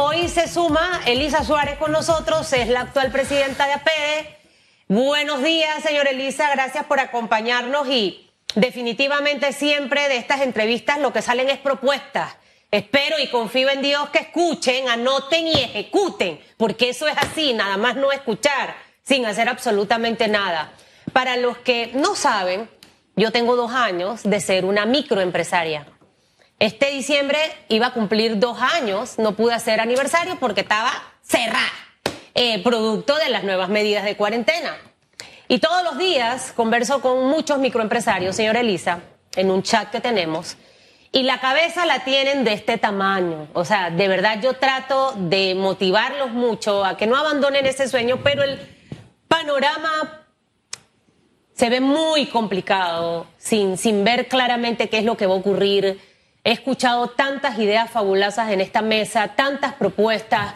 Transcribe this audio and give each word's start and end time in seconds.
hoy 0.00 0.28
se 0.28 0.46
suma 0.46 1.00
Elisa 1.06 1.42
Suárez 1.42 1.76
con 1.76 1.90
nosotros, 1.90 2.52
es 2.52 2.68
la 2.68 2.82
actual 2.82 3.10
presidenta 3.10 3.66
de 3.66 3.72
APEDE. 3.72 4.38
Buenos 4.86 5.42
días, 5.42 5.82
señor 5.82 6.06
Elisa, 6.06 6.48
gracias 6.52 6.84
por 6.84 7.00
acompañarnos 7.00 7.88
y 7.88 8.30
definitivamente 8.54 9.52
siempre 9.52 10.08
de 10.08 10.18
estas 10.18 10.42
entrevistas 10.42 11.00
lo 11.00 11.12
que 11.12 11.20
salen 11.20 11.50
es 11.50 11.58
propuestas. 11.58 12.36
Espero 12.70 13.18
y 13.18 13.28
confío 13.28 13.70
en 13.70 13.82
Dios 13.82 14.10
que 14.10 14.20
escuchen, 14.20 14.88
anoten 14.88 15.48
y 15.48 15.54
ejecuten, 15.54 16.40
porque 16.56 16.90
eso 16.90 17.08
es 17.08 17.16
así, 17.18 17.52
nada 17.52 17.76
más 17.76 17.96
no 17.96 18.12
escuchar 18.12 18.76
sin 19.02 19.26
hacer 19.26 19.48
absolutamente 19.48 20.28
nada. 20.28 20.70
Para 21.12 21.36
los 21.36 21.58
que 21.58 21.90
no 21.94 22.14
saben, 22.14 22.70
yo 23.16 23.32
tengo 23.32 23.56
dos 23.56 23.72
años 23.72 24.22
de 24.22 24.38
ser 24.38 24.64
una 24.64 24.86
microempresaria. 24.86 25.86
Este 26.58 26.90
diciembre 26.90 27.38
iba 27.68 27.86
a 27.86 27.92
cumplir 27.92 28.40
dos 28.40 28.60
años, 28.60 29.16
no 29.16 29.36
pude 29.36 29.54
hacer 29.54 29.78
aniversario 29.78 30.36
porque 30.40 30.62
estaba 30.62 30.90
cerrada, 31.22 31.70
eh, 32.34 32.60
producto 32.64 33.14
de 33.16 33.28
las 33.28 33.44
nuevas 33.44 33.68
medidas 33.68 34.04
de 34.04 34.16
cuarentena. 34.16 34.76
Y 35.46 35.60
todos 35.60 35.84
los 35.84 35.98
días 35.98 36.52
converso 36.56 37.00
con 37.00 37.28
muchos 37.28 37.60
microempresarios, 37.60 38.34
señora 38.34 38.60
Elisa, 38.60 39.00
en 39.36 39.52
un 39.52 39.62
chat 39.62 39.90
que 39.90 40.00
tenemos, 40.00 40.56
y 41.12 41.22
la 41.22 41.38
cabeza 41.38 41.86
la 41.86 42.00
tienen 42.00 42.42
de 42.42 42.54
este 42.54 42.76
tamaño. 42.76 43.46
O 43.52 43.64
sea, 43.64 43.90
de 43.90 44.08
verdad 44.08 44.40
yo 44.42 44.54
trato 44.54 45.14
de 45.16 45.54
motivarlos 45.54 46.30
mucho 46.30 46.84
a 46.84 46.96
que 46.96 47.06
no 47.06 47.16
abandonen 47.16 47.66
ese 47.66 47.86
sueño, 47.86 48.18
pero 48.24 48.42
el 48.42 48.58
panorama 49.28 50.26
se 51.54 51.70
ve 51.70 51.80
muy 51.80 52.26
complicado, 52.26 53.26
sin, 53.38 53.78
sin 53.78 54.02
ver 54.02 54.26
claramente 54.26 54.88
qué 54.88 54.98
es 54.98 55.04
lo 55.04 55.16
que 55.16 55.26
va 55.26 55.34
a 55.34 55.38
ocurrir. 55.38 56.07
He 56.44 56.52
escuchado 56.52 57.08
tantas 57.08 57.58
ideas 57.58 57.90
fabulosas 57.90 58.50
en 58.50 58.60
esta 58.60 58.80
mesa, 58.80 59.34
tantas 59.34 59.74
propuestas, 59.74 60.54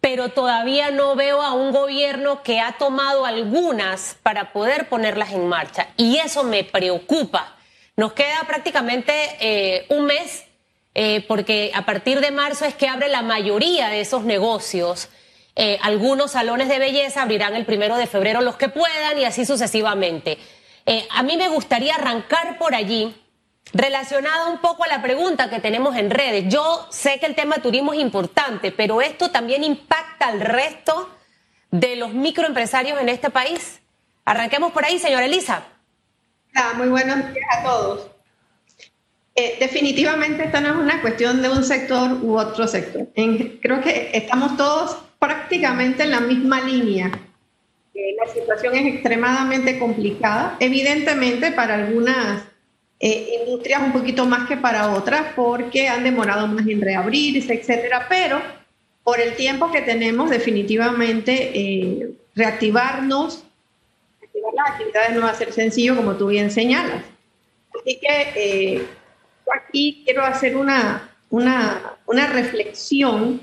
pero 0.00 0.30
todavía 0.30 0.90
no 0.90 1.14
veo 1.14 1.42
a 1.42 1.52
un 1.52 1.72
gobierno 1.72 2.42
que 2.42 2.60
ha 2.60 2.72
tomado 2.72 3.26
algunas 3.26 4.16
para 4.22 4.52
poder 4.52 4.88
ponerlas 4.88 5.32
en 5.32 5.46
marcha. 5.46 5.88
Y 5.96 6.16
eso 6.16 6.42
me 6.42 6.64
preocupa. 6.64 7.56
Nos 7.96 8.14
queda 8.14 8.44
prácticamente 8.46 9.12
eh, 9.40 9.84
un 9.90 10.06
mes, 10.06 10.44
eh, 10.94 11.24
porque 11.28 11.70
a 11.74 11.84
partir 11.84 12.20
de 12.20 12.30
marzo 12.30 12.64
es 12.64 12.74
que 12.74 12.88
abre 12.88 13.08
la 13.08 13.20
mayoría 13.20 13.88
de 13.88 14.00
esos 14.00 14.24
negocios. 14.24 15.10
Eh, 15.54 15.78
algunos 15.82 16.30
salones 16.30 16.68
de 16.68 16.78
belleza 16.78 17.22
abrirán 17.22 17.54
el 17.54 17.66
primero 17.66 17.96
de 17.98 18.06
febrero 18.06 18.40
los 18.40 18.56
que 18.56 18.70
puedan 18.70 19.18
y 19.18 19.24
así 19.24 19.44
sucesivamente. 19.44 20.38
a 21.10 21.22
mí 21.22 21.36
me 21.36 21.48
gustaría 21.48 21.94
arrancar 21.94 22.58
por 22.58 22.74
allí 22.74 23.14
Relacionado 23.72 24.50
un 24.50 24.58
poco 24.58 24.82
a 24.82 24.88
la 24.88 25.00
pregunta 25.00 25.48
que 25.48 25.60
tenemos 25.60 25.96
en 25.96 26.10
redes, 26.10 26.46
yo 26.48 26.86
sé 26.90 27.20
que 27.20 27.26
el 27.26 27.36
tema 27.36 27.56
turismo 27.56 27.92
es 27.92 28.00
importante, 28.00 28.72
pero 28.72 29.00
esto 29.00 29.30
también 29.30 29.62
impacta 29.62 30.26
al 30.26 30.40
resto 30.40 31.08
de 31.70 31.94
los 31.94 32.12
microempresarios 32.12 33.00
en 33.00 33.08
este 33.08 33.30
país. 33.30 33.80
Arranquemos 34.24 34.72
por 34.72 34.84
ahí, 34.84 34.98
señora 34.98 35.24
Elisa. 35.24 35.62
Ah, 36.54 36.72
muy 36.76 36.88
buenos 36.88 37.18
días 37.32 37.46
a 37.58 37.62
todos. 37.62 38.10
Eh, 39.36 39.56
definitivamente 39.60 40.44
esta 40.44 40.60
no 40.60 40.70
es 40.70 40.76
una 40.76 41.00
cuestión 41.00 41.40
de 41.40 41.48
un 41.48 41.62
sector 41.62 42.18
u 42.22 42.38
otro 42.38 42.66
sector. 42.66 43.06
creo 43.14 43.80
que 43.80 44.10
estamos 44.12 44.56
todos 44.56 44.98
prácticamente 45.20 46.02
en 46.02 46.10
la 46.10 46.20
misma 46.20 46.60
línea. 46.60 47.12
Eh, 47.94 48.16
la 48.18 48.32
situación 48.32 48.74
es 48.74 48.94
extremadamente 48.94 49.78
complicada. 49.78 50.56
Evidentemente 50.58 51.52
para 51.52 51.74
algunas 51.74 52.49
eh, 53.02 53.40
industrias 53.40 53.80
un 53.82 53.92
poquito 53.92 54.26
más 54.26 54.46
que 54.46 54.58
para 54.58 54.92
otras 54.92 55.32
porque 55.34 55.88
han 55.88 56.04
demorado 56.04 56.46
más 56.46 56.66
en 56.66 56.82
reabrirse, 56.82 57.54
etcétera, 57.54 58.06
pero 58.10 58.40
por 59.02 59.18
el 59.20 59.34
tiempo 59.36 59.72
que 59.72 59.80
tenemos, 59.80 60.28
definitivamente 60.28 61.50
eh, 61.58 62.10
reactivarnos, 62.34 63.42
reactivar 64.20 64.52
las 64.54 64.70
actividades 64.72 65.14
no 65.14 65.22
va 65.22 65.30
a 65.30 65.34
ser 65.34 65.52
sencillo, 65.52 65.96
como 65.96 66.16
tú 66.16 66.26
bien 66.26 66.50
señalas. 66.50 67.02
Así 67.74 67.98
que 67.98 68.32
eh, 68.36 68.86
aquí 69.50 70.02
quiero 70.04 70.22
hacer 70.22 70.54
una, 70.54 71.10
una, 71.30 71.96
una 72.04 72.26
reflexión 72.26 73.40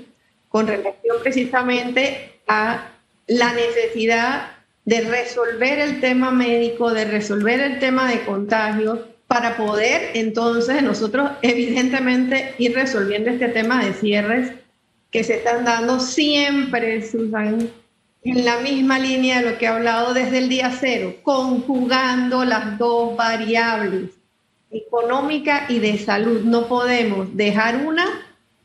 con 0.48 0.68
relación 0.68 1.16
precisamente 1.20 2.40
a 2.46 2.92
la 3.26 3.52
necesidad 3.54 4.52
de 4.84 5.00
resolver 5.00 5.80
el 5.80 6.00
tema 6.00 6.30
médico, 6.30 6.92
de 6.92 7.04
resolver 7.04 7.60
el 7.60 7.80
tema 7.80 8.08
de 8.08 8.20
contagios, 8.24 9.00
para 9.28 9.56
poder 9.56 10.12
entonces 10.14 10.82
nosotros 10.82 11.30
evidentemente 11.42 12.54
ir 12.58 12.74
resolviendo 12.74 13.30
este 13.30 13.48
tema 13.48 13.84
de 13.84 13.92
cierres 13.92 14.52
que 15.10 15.22
se 15.22 15.36
están 15.36 15.64
dando 15.64 16.00
siempre, 16.00 17.06
Susan, 17.06 17.70
en 18.24 18.44
la 18.44 18.58
misma 18.60 18.98
línea 18.98 19.40
de 19.40 19.50
lo 19.50 19.58
que 19.58 19.66
he 19.66 19.68
hablado 19.68 20.12
desde 20.12 20.38
el 20.38 20.48
día 20.48 20.74
cero, 20.78 21.14
conjugando 21.22 22.44
las 22.44 22.78
dos 22.78 23.16
variables, 23.16 24.10
económica 24.70 25.66
y 25.68 25.78
de 25.78 25.98
salud. 25.98 26.42
No 26.42 26.66
podemos 26.66 27.34
dejar 27.36 27.86
una 27.86 28.04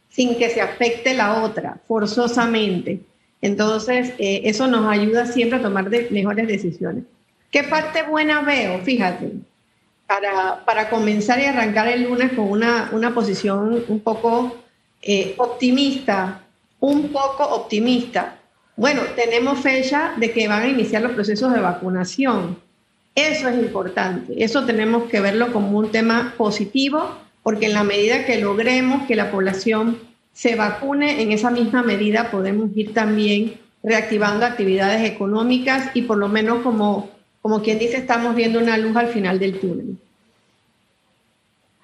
sin 0.10 0.38
que 0.38 0.50
se 0.50 0.62
afecte 0.62 1.14
la 1.14 1.44
otra, 1.44 1.80
forzosamente. 1.88 3.00
Entonces, 3.42 4.14
eh, 4.18 4.42
eso 4.46 4.68
nos 4.68 4.86
ayuda 4.90 5.26
siempre 5.26 5.60
a 5.60 5.62
tomar 5.62 5.90
mejores 5.90 6.48
decisiones. 6.48 7.04
¿Qué 7.52 7.64
parte 7.64 8.04
buena 8.04 8.42
veo? 8.42 8.80
Fíjate, 8.80 9.32
para, 10.08 10.90
comenzar 10.90 11.40
y 11.40 11.46
arrancar 11.46 11.88
el 11.88 12.04
lunes 12.04 12.34
con 12.34 12.50
una, 12.50 12.90
una 12.92 13.14
posición 13.14 13.84
un 13.88 14.00
poco 14.00 14.56
eh, 15.02 15.34
optimista, 15.38 16.42
un 16.80 17.10
poco 17.10 17.44
optimista. 17.44 18.38
Bueno, 18.76 19.02
tenemos 19.16 19.60
fecha 19.60 20.14
de 20.18 20.32
que 20.32 20.48
van 20.48 20.64
a 20.64 20.68
iniciar 20.68 21.02
los 21.02 21.14
procesos 21.14 21.54
de 21.54 21.60
vacunación. 21.60 22.58
Eso 23.16 23.48
es 23.48 23.58
importante, 23.58 24.44
eso 24.44 24.66
tenemos 24.66 25.04
que 25.04 25.20
verlo 25.20 25.54
como 25.54 25.78
un 25.78 25.92
tema 25.92 26.34
positivo, 26.36 27.16
porque 27.44 27.68
en 27.68 27.74
la 27.74 27.84
medida 27.84 28.26
que 28.26 28.40
logremos 28.40 29.06
que 29.08 29.16
la 29.16 29.30
población 29.30 30.00
se 30.34 30.56
vacune, 30.56 31.22
en 31.22 31.32
esa 31.32 31.52
misma 31.52 31.84
medida 31.84 32.32
podemos 32.32 32.76
ir 32.76 32.94
también 32.94 33.60
reactivando 33.84 34.46
actividades 34.46 35.08
económicas 35.08 35.92
y 35.94 36.04
por 36.04 36.18
lo 36.18 36.28
menos 36.28 36.64
como 36.64 37.10
como 37.44 37.62
quien 37.62 37.78
dice, 37.78 37.98
estamos 37.98 38.36
viendo 38.36 38.58
una 38.58 38.78
luz 38.78 38.96
al 38.96 39.10
final 39.10 39.38
del 39.38 39.60
túnel. 39.60 39.98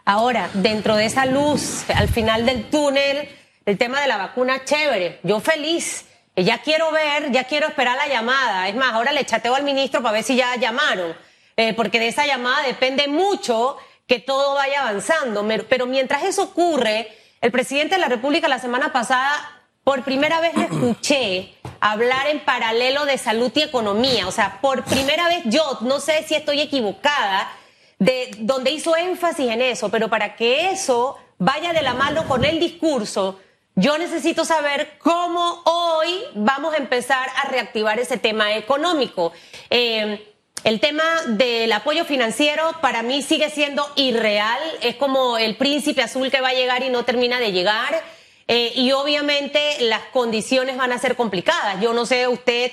Ahora, 0.05 0.49
dentro 0.53 0.95
de 0.95 1.03
esa 1.03 1.25
luz 1.25 1.83
al 1.93 2.07
final 2.07 2.45
del 2.45 2.69
túnel, 2.69 3.27
el 3.65 3.77
tema 3.77 3.99
de 3.99 4.07
la 4.07 4.15
vacuna, 4.15 4.63
chévere, 4.63 5.19
yo 5.21 5.41
feliz. 5.41 6.05
Ya 6.37 6.59
quiero 6.59 6.93
ver, 6.93 7.33
ya 7.33 7.43
quiero 7.43 7.67
esperar 7.67 7.97
la 7.97 8.07
llamada. 8.07 8.69
Es 8.69 8.75
más, 8.75 8.93
ahora 8.93 9.11
le 9.11 9.25
chateo 9.25 9.53
al 9.53 9.65
ministro 9.65 10.01
para 10.01 10.13
ver 10.13 10.23
si 10.23 10.37
ya 10.37 10.55
llamaron, 10.55 11.13
eh, 11.57 11.73
porque 11.73 11.99
de 11.99 12.07
esa 12.07 12.25
llamada 12.25 12.65
depende 12.65 13.09
mucho 13.09 13.75
que 14.07 14.19
todo 14.19 14.55
vaya 14.55 14.83
avanzando. 14.83 15.45
Pero 15.67 15.87
mientras 15.87 16.23
eso 16.23 16.43
ocurre, 16.43 17.09
el 17.41 17.51
presidente 17.51 17.95
de 17.95 18.01
la 18.01 18.07
República 18.07 18.47
la 18.47 18.59
semana 18.59 18.93
pasada 18.93 19.59
por 19.83 20.03
primera 20.03 20.39
vez 20.39 20.55
le 20.55 20.63
escuché 20.63 21.53
hablar 21.81 22.27
en 22.27 22.39
paralelo 22.39 23.05
de 23.05 23.17
salud 23.17 23.51
y 23.55 23.61
economía. 23.61 24.27
O 24.27 24.31
sea, 24.31 24.59
por 24.61 24.83
primera 24.85 25.27
vez 25.27 25.43
yo, 25.45 25.79
no 25.81 25.99
sé 25.99 26.23
si 26.27 26.35
estoy 26.35 26.61
equivocada, 26.61 27.51
de 27.99 28.31
donde 28.39 28.71
hizo 28.71 28.95
énfasis 28.95 29.49
en 29.51 29.61
eso, 29.61 29.89
pero 29.89 30.09
para 30.09 30.35
que 30.35 30.71
eso 30.71 31.17
vaya 31.37 31.73
de 31.73 31.81
la 31.81 31.93
mano 31.93 32.27
con 32.27 32.45
el 32.45 32.59
discurso, 32.59 33.39
yo 33.75 33.97
necesito 33.97 34.45
saber 34.45 34.97
cómo 34.99 35.61
hoy 35.65 36.09
vamos 36.35 36.73
a 36.73 36.77
empezar 36.77 37.29
a 37.43 37.49
reactivar 37.49 37.99
ese 37.99 38.17
tema 38.17 38.55
económico. 38.55 39.31
Eh, 39.69 40.25
el 40.65 40.81
tema 40.81 41.03
del 41.27 41.71
apoyo 41.71 42.03
financiero 42.03 42.63
para 42.81 43.01
mí 43.01 43.21
sigue 43.21 43.49
siendo 43.49 43.87
irreal, 43.95 44.59
es 44.81 44.95
como 44.95 45.37
el 45.37 45.55
príncipe 45.55 46.01
azul 46.01 46.29
que 46.29 46.41
va 46.41 46.49
a 46.49 46.53
llegar 46.53 46.83
y 46.83 46.89
no 46.89 47.05
termina 47.05 47.39
de 47.39 47.53
llegar. 47.53 48.03
Eh, 48.51 48.73
y 48.73 48.91
obviamente 48.93 49.59
las 49.81 50.01
condiciones 50.11 50.75
van 50.75 50.91
a 50.91 50.97
ser 50.97 51.15
complicadas. 51.15 51.79
Yo 51.79 51.93
no 51.93 52.07
sé 52.07 52.27
usted, 52.27 52.71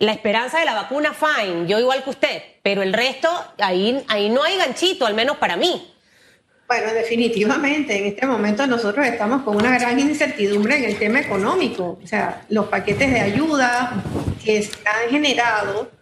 la 0.00 0.10
esperanza 0.10 0.58
de 0.58 0.64
la 0.64 0.74
vacuna, 0.74 1.14
fine, 1.14 1.68
yo 1.68 1.78
igual 1.78 2.02
que 2.02 2.10
usted, 2.10 2.42
pero 2.64 2.82
el 2.82 2.92
resto, 2.92 3.28
ahí, 3.58 4.04
ahí 4.08 4.28
no 4.28 4.42
hay 4.42 4.56
ganchito, 4.56 5.06
al 5.06 5.14
menos 5.14 5.36
para 5.36 5.56
mí. 5.56 5.88
Bueno, 6.66 6.92
definitivamente, 6.92 7.96
en 7.96 8.06
este 8.06 8.26
momento 8.26 8.66
nosotros 8.66 9.06
estamos 9.06 9.42
con 9.42 9.54
una 9.54 9.78
gran 9.78 10.00
incertidumbre 10.00 10.78
en 10.78 10.84
el 10.86 10.98
tema 10.98 11.20
económico. 11.20 12.00
O 12.02 12.06
sea, 12.08 12.42
los 12.48 12.66
paquetes 12.66 13.12
de 13.12 13.20
ayuda 13.20 14.02
que 14.44 14.64
se 14.64 14.72
han 14.84 15.10
generado 15.10 15.92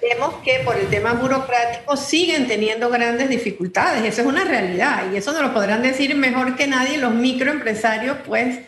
Vemos 0.00 0.36
que 0.42 0.60
por 0.64 0.76
el 0.76 0.88
tema 0.88 1.12
burocrático 1.12 1.96
siguen 1.96 2.46
teniendo 2.46 2.88
grandes 2.88 3.28
dificultades, 3.28 4.04
eso 4.04 4.22
es 4.22 4.26
una 4.26 4.44
realidad 4.44 5.04
y 5.12 5.16
eso 5.16 5.32
nos 5.32 5.42
lo 5.42 5.54
podrán 5.54 5.82
decir 5.82 6.14
mejor 6.14 6.56
que 6.56 6.66
nadie 6.66 6.98
los 6.98 7.14
microempresarios, 7.14 8.18
pues, 8.26 8.60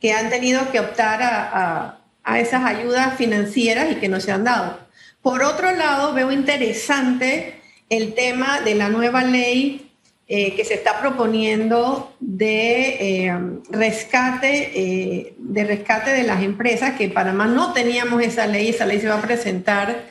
que 0.00 0.12
han 0.12 0.28
tenido 0.28 0.70
que 0.70 0.80
optar 0.80 1.22
a, 1.22 2.00
a 2.22 2.40
esas 2.40 2.64
ayudas 2.64 3.16
financieras 3.16 3.90
y 3.90 3.96
que 3.96 4.08
no 4.08 4.20
se 4.20 4.32
han 4.32 4.44
dado. 4.44 4.78
Por 5.22 5.42
otro 5.42 5.72
lado, 5.72 6.12
veo 6.14 6.30
interesante 6.30 7.60
el 7.88 8.14
tema 8.14 8.60
de 8.60 8.74
la 8.74 8.88
nueva 8.88 9.24
ley 9.24 9.88
eh, 10.30 10.54
que 10.54 10.64
se 10.66 10.74
está 10.74 11.00
proponiendo 11.00 12.14
de 12.20 13.24
eh, 13.28 13.38
rescate, 13.70 14.72
eh, 14.74 15.34
de 15.38 15.64
rescate 15.64 16.10
de 16.10 16.22
las 16.22 16.42
empresas, 16.42 16.98
que 16.98 17.08
para 17.08 17.32
más 17.32 17.48
no 17.48 17.72
teníamos 17.72 18.22
esa 18.22 18.46
ley, 18.46 18.68
esa 18.68 18.84
ley 18.84 19.00
se 19.00 19.08
va 19.08 19.14
a 19.14 19.22
presentar 19.22 20.04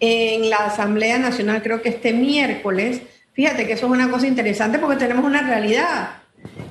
en 0.00 0.50
la 0.50 0.66
Asamblea 0.66 1.18
Nacional 1.18 1.62
creo 1.62 1.82
que 1.82 1.90
este 1.90 2.12
miércoles. 2.12 3.02
Fíjate 3.32 3.66
que 3.66 3.74
eso 3.74 3.86
es 3.86 3.92
una 3.92 4.10
cosa 4.10 4.26
interesante 4.26 4.78
porque 4.78 4.96
tenemos 4.96 5.24
una 5.24 5.42
realidad. 5.42 6.22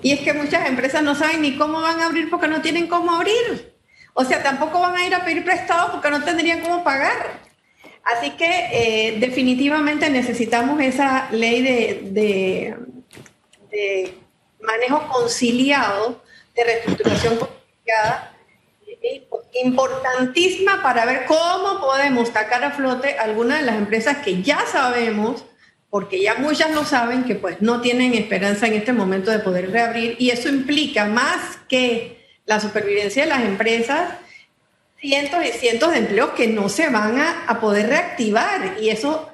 Y 0.02 0.12
es 0.12 0.20
que 0.22 0.34
muchas 0.34 0.68
empresas 0.68 1.04
no 1.04 1.16
saben 1.16 1.42
ni 1.42 1.58
cómo 1.58 1.82
van 1.82 2.00
a 2.00 2.06
abrir 2.06 2.30
porque 2.30 2.48
no 2.48 2.62
tienen 2.62 2.88
cómo 2.88 3.14
abrir. 3.14 3.74
O 4.14 4.24
sea, 4.24 4.42
tampoco 4.42 4.80
van 4.80 4.96
a 4.96 5.06
ir 5.06 5.14
a 5.14 5.24
pedir 5.24 5.44
prestado 5.44 5.92
porque 5.92 6.10
no 6.10 6.24
tendrían 6.24 6.62
cómo 6.62 6.84
pagar. 6.84 7.48
Así 8.04 8.32
que 8.32 8.70
eh, 8.72 9.18
definitivamente 9.20 10.10
necesitamos 10.10 10.80
esa 10.82 11.30
ley 11.32 11.62
de, 11.62 12.78
manejo 14.62 15.08
conciliado 15.10 16.24
de 16.56 16.64
reestructuración 16.64 17.38
complicada, 17.38 18.37
importantísima 19.64 20.82
para 20.82 21.06
ver 21.06 21.26
cómo 21.26 21.80
podemos 21.80 22.30
sacar 22.30 22.64
a 22.64 22.72
flote 22.72 23.18
algunas 23.18 23.60
de 23.60 23.66
las 23.66 23.78
empresas 23.78 24.18
que 24.18 24.42
ya 24.42 24.60
sabemos, 24.72 25.46
porque 25.90 26.22
ya 26.22 26.36
muchas 26.36 26.72
lo 26.72 26.84
saben, 26.86 27.24
que 27.24 27.36
pues 27.36 27.62
no 27.62 27.82
tienen 27.82 28.14
esperanza 28.14 28.68
en 28.68 28.74
este 28.74 28.94
momento 28.94 29.32
de 29.32 29.40
poder 29.40 29.72
reabrir 29.72 30.16
y 30.20 30.32
eso 30.32 30.50
implica 30.50 31.06
más 31.06 31.58
que 31.68 32.26
la 32.46 32.60
supervivencia 32.60 33.24
de 33.24 33.30
las 33.30 33.44
empresas, 33.44 34.14
cientos 35.00 35.46
y 35.46 35.52
cientos 35.52 35.92
de 35.92 36.00
empleos 36.00 36.32
que 36.32 36.48
no 36.48 36.70
se 36.70 36.90
van 36.90 37.20
a, 37.20 37.60
poder 37.60 37.88
reactivar 37.88 38.78
y 38.82 38.90
eso 38.90 39.30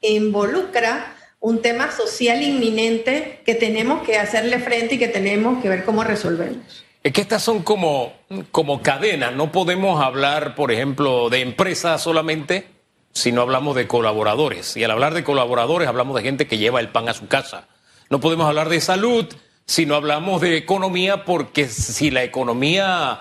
involucra 0.00 1.14
un 1.40 1.62
tema 1.62 1.90
social 1.90 2.42
inminente 2.42 3.40
que 3.44 3.54
tenemos 3.54 4.02
que 4.04 4.18
hacerle 4.18 4.58
frente 4.58 4.94
y 4.94 4.98
que 4.98 5.08
tenemos 5.08 5.62
que 5.62 5.68
ver 5.68 5.84
cómo 5.84 6.04
resolvemos. 6.04 6.85
Es 7.06 7.12
que 7.12 7.20
estas 7.20 7.44
son 7.44 7.62
como, 7.62 8.14
como 8.50 8.82
cadenas, 8.82 9.32
no 9.32 9.52
podemos 9.52 10.02
hablar, 10.02 10.56
por 10.56 10.72
ejemplo, 10.72 11.30
de 11.30 11.40
empresas 11.40 12.02
solamente 12.02 12.66
si 13.12 13.30
no 13.30 13.42
hablamos 13.42 13.76
de 13.76 13.86
colaboradores. 13.86 14.76
Y 14.76 14.82
al 14.82 14.90
hablar 14.90 15.14
de 15.14 15.22
colaboradores 15.22 15.86
hablamos 15.86 16.16
de 16.16 16.22
gente 16.22 16.48
que 16.48 16.58
lleva 16.58 16.80
el 16.80 16.88
pan 16.88 17.08
a 17.08 17.14
su 17.14 17.28
casa. 17.28 17.68
No 18.10 18.18
podemos 18.18 18.48
hablar 18.48 18.68
de 18.68 18.80
salud 18.80 19.24
si 19.66 19.86
no 19.86 19.94
hablamos 19.94 20.40
de 20.40 20.56
economía, 20.56 21.24
porque 21.24 21.68
si 21.68 22.10
la 22.10 22.24
economía 22.24 23.20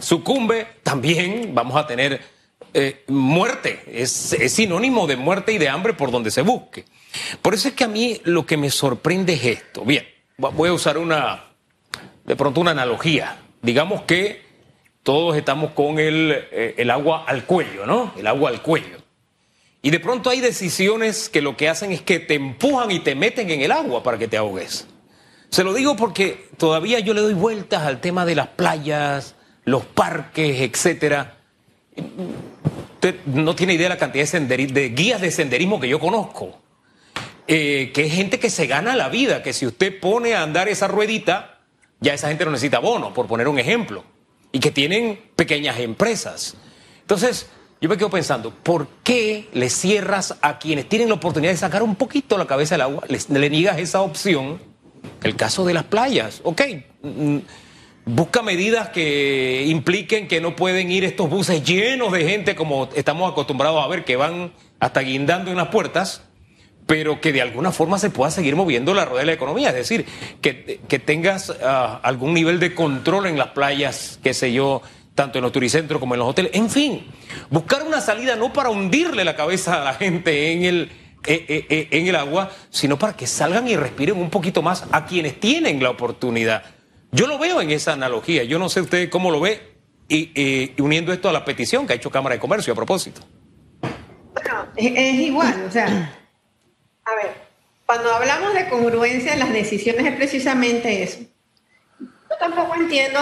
sucumbe, 0.00 0.66
también 0.82 1.54
vamos 1.54 1.76
a 1.76 1.86
tener 1.86 2.22
eh, 2.72 3.04
muerte. 3.08 3.82
Es, 3.92 4.10
sinónimo 4.48 5.06
de 5.06 5.16
muerte 5.16 5.52
y 5.52 5.58
de 5.58 5.68
hambre 5.68 5.92
por 5.92 6.10
donde 6.10 6.30
se 6.30 6.40
busque. 6.40 6.86
Por 7.42 7.52
eso 7.52 7.68
es 7.68 7.74
que 7.74 7.84
a 7.84 7.88
mí 7.88 8.22
lo 8.24 8.46
que 8.46 8.56
me 8.56 8.70
sorprende 8.70 9.34
es 9.34 9.44
esto. 9.44 9.84
Bien, 9.84 10.08
voy 10.38 10.70
a 10.70 10.72
usar 10.72 10.96
una, 10.96 11.47
de 12.28 12.36
pronto 12.36 12.60
una 12.60 12.72
analogía. 12.72 13.38
Digamos 13.62 14.02
que 14.02 14.42
todos 15.02 15.34
estamos 15.36 15.72
con 15.72 15.98
el, 15.98 16.30
eh, 16.52 16.74
el 16.76 16.90
agua 16.90 17.24
al 17.26 17.44
cuello, 17.44 17.86
¿no? 17.86 18.12
El 18.18 18.26
agua 18.26 18.50
al 18.50 18.60
cuello. 18.60 18.98
Y 19.80 19.90
de 19.90 19.98
pronto 19.98 20.28
hay 20.28 20.40
decisiones 20.40 21.30
que 21.30 21.40
lo 21.40 21.56
que 21.56 21.70
hacen 21.70 21.90
es 21.90 22.02
que 22.02 22.20
te 22.20 22.34
empujan 22.34 22.90
y 22.90 23.00
te 23.00 23.14
meten 23.14 23.48
en 23.50 23.62
el 23.62 23.72
agua 23.72 24.02
para 24.02 24.18
que 24.18 24.28
te 24.28 24.36
ahogues. 24.36 24.86
Se 25.48 25.64
lo 25.64 25.72
digo 25.72 25.96
porque 25.96 26.48
todavía 26.58 27.00
yo 27.00 27.14
le 27.14 27.22
doy 27.22 27.32
vueltas 27.32 27.84
al 27.84 28.02
tema 28.02 28.26
de 28.26 28.34
las 28.34 28.48
playas, 28.48 29.34
los 29.64 29.86
parques, 29.86 30.60
etcétera. 30.60 31.38
Usted 31.96 33.14
no 33.24 33.56
tiene 33.56 33.72
idea 33.72 33.84
de 33.84 33.94
la 33.94 33.98
cantidad 33.98 34.30
de, 34.30 34.88
guías 34.90 35.22
de 35.22 35.30
senderismo 35.30 35.80
que 35.80 35.88
yo 35.88 35.98
conozco. 35.98 36.60
Eh, 37.46 37.92
que 37.94 38.04
es 38.04 38.12
gente 38.12 38.38
que 38.38 38.50
se 38.50 38.66
gana 38.66 38.94
la 38.94 39.08
vida, 39.08 39.42
que 39.42 39.54
si 39.54 39.64
usted 39.64 39.98
pone 39.98 40.34
a 40.34 40.42
andar 40.42 40.68
esa 40.68 40.86
ruedita, 40.86 41.57
ya 42.00 42.14
esa 42.14 42.28
gente 42.28 42.44
no 42.44 42.50
necesita 42.50 42.78
bono, 42.78 43.12
por 43.12 43.26
poner 43.26 43.48
un 43.48 43.58
ejemplo. 43.58 44.04
Y 44.52 44.60
que 44.60 44.70
tienen 44.70 45.20
pequeñas 45.36 45.78
empresas. 45.78 46.56
Entonces, 47.00 47.48
yo 47.80 47.88
me 47.88 47.96
quedo 47.96 48.10
pensando, 48.10 48.50
¿por 48.50 48.88
qué 49.04 49.48
le 49.52 49.70
cierras 49.70 50.36
a 50.40 50.58
quienes 50.58 50.88
tienen 50.88 51.08
la 51.08 51.14
oportunidad 51.14 51.52
de 51.52 51.58
sacar 51.58 51.82
un 51.82 51.96
poquito 51.96 52.38
la 52.38 52.46
cabeza 52.46 52.74
del 52.74 52.82
agua, 52.82 53.04
le 53.08 53.50
niegas 53.50 53.78
esa 53.78 54.00
opción? 54.00 54.60
El 55.22 55.36
caso 55.36 55.64
de 55.64 55.74
las 55.74 55.84
playas, 55.84 56.40
ok 56.42 56.62
mm, 57.02 57.38
busca 58.08 58.42
medidas 58.42 58.88
que 58.88 59.64
impliquen 59.66 60.28
que 60.28 60.40
no 60.40 60.56
pueden 60.56 60.90
ir 60.90 61.04
estos 61.04 61.28
buses 61.28 61.62
llenos 61.62 62.10
de 62.12 62.28
gente 62.28 62.56
como 62.56 62.88
estamos 62.94 63.30
acostumbrados 63.30 63.84
a 63.84 63.86
ver, 63.86 64.04
que 64.04 64.16
van 64.16 64.52
hasta 64.80 65.00
guindando 65.00 65.50
en 65.50 65.58
las 65.58 65.68
puertas, 65.68 66.22
pero 66.88 67.20
que 67.20 67.34
de 67.34 67.42
alguna 67.42 67.70
forma 67.70 67.98
se 67.98 68.08
pueda 68.08 68.30
seguir 68.30 68.56
moviendo 68.56 68.94
la 68.94 69.04
rueda 69.04 69.20
de 69.20 69.26
la 69.26 69.32
economía. 69.34 69.68
Es 69.68 69.74
decir, 69.74 70.06
que, 70.40 71.02
tengas 71.04 71.54
ah, 71.62 72.00
algún 72.02 72.32
nivel 72.32 72.58
de 72.58 72.74
control 72.74 73.26
en 73.26 73.36
las 73.36 73.48
playas, 73.48 74.18
qué 74.22 74.32
sé 74.32 74.54
yo, 74.54 74.80
tanto 75.14 75.36
en 75.36 75.42
los 75.42 75.52
turicentros 75.52 76.00
como 76.00 76.14
en 76.14 76.20
los 76.20 76.30
hoteles. 76.30 76.52
En 76.54 76.70
fin, 76.70 77.06
buscar 77.50 77.82
una 77.82 78.00
salida 78.00 78.36
no 78.36 78.54
para 78.54 78.70
hundirle 78.70 79.22
la 79.22 79.36
cabeza 79.36 79.82
a 79.82 79.84
la 79.84 79.92
gente 79.92 80.50
en 80.52 80.64
el, 80.64 80.82
eh, 81.26 81.44
eh, 81.46 81.66
eh, 81.68 81.88
en 81.90 82.06
el 82.06 82.16
agua, 82.16 82.50
sino 82.70 82.98
para 82.98 83.14
que 83.14 83.26
salgan 83.26 83.68
y 83.68 83.76
respiren 83.76 84.16
un 84.16 84.30
poquito 84.30 84.62
más 84.62 84.86
a 84.90 85.04
quienes 85.04 85.38
tienen 85.38 85.82
la 85.82 85.90
oportunidad. 85.90 86.62
Yo 87.12 87.26
lo 87.26 87.38
veo 87.38 87.60
en 87.60 87.70
esa 87.70 87.92
analogía. 87.92 88.44
Yo 88.44 88.58
no 88.58 88.70
sé 88.70 88.80
usted 88.80 89.10
cómo 89.10 89.30
lo 89.30 89.40
ve 89.40 89.74
y, 90.08 90.72
uniendo 90.80 91.12
esto 91.12 91.28
a 91.28 91.32
la 91.32 91.44
petición 91.44 91.86
que 91.86 91.92
ha 91.92 91.96
hecho 91.96 92.10
Cámara 92.10 92.36
de 92.36 92.40
Comercio 92.40 92.72
a 92.72 92.76
propósito. 92.76 93.20
Bueno, 93.82 94.68
es, 94.74 95.14
igual. 95.20 95.64
O 95.68 95.70
sea, 95.70 96.17
a 97.10 97.14
ver, 97.14 97.32
cuando 97.86 98.12
hablamos 98.12 98.52
de 98.54 98.68
congruencia 98.68 99.32
en 99.32 99.38
las 99.38 99.52
decisiones 99.52 100.06
es 100.06 100.16
precisamente 100.16 101.02
eso. 101.02 101.20
Yo 102.00 102.36
tampoco 102.38 102.74
entiendo 102.74 103.18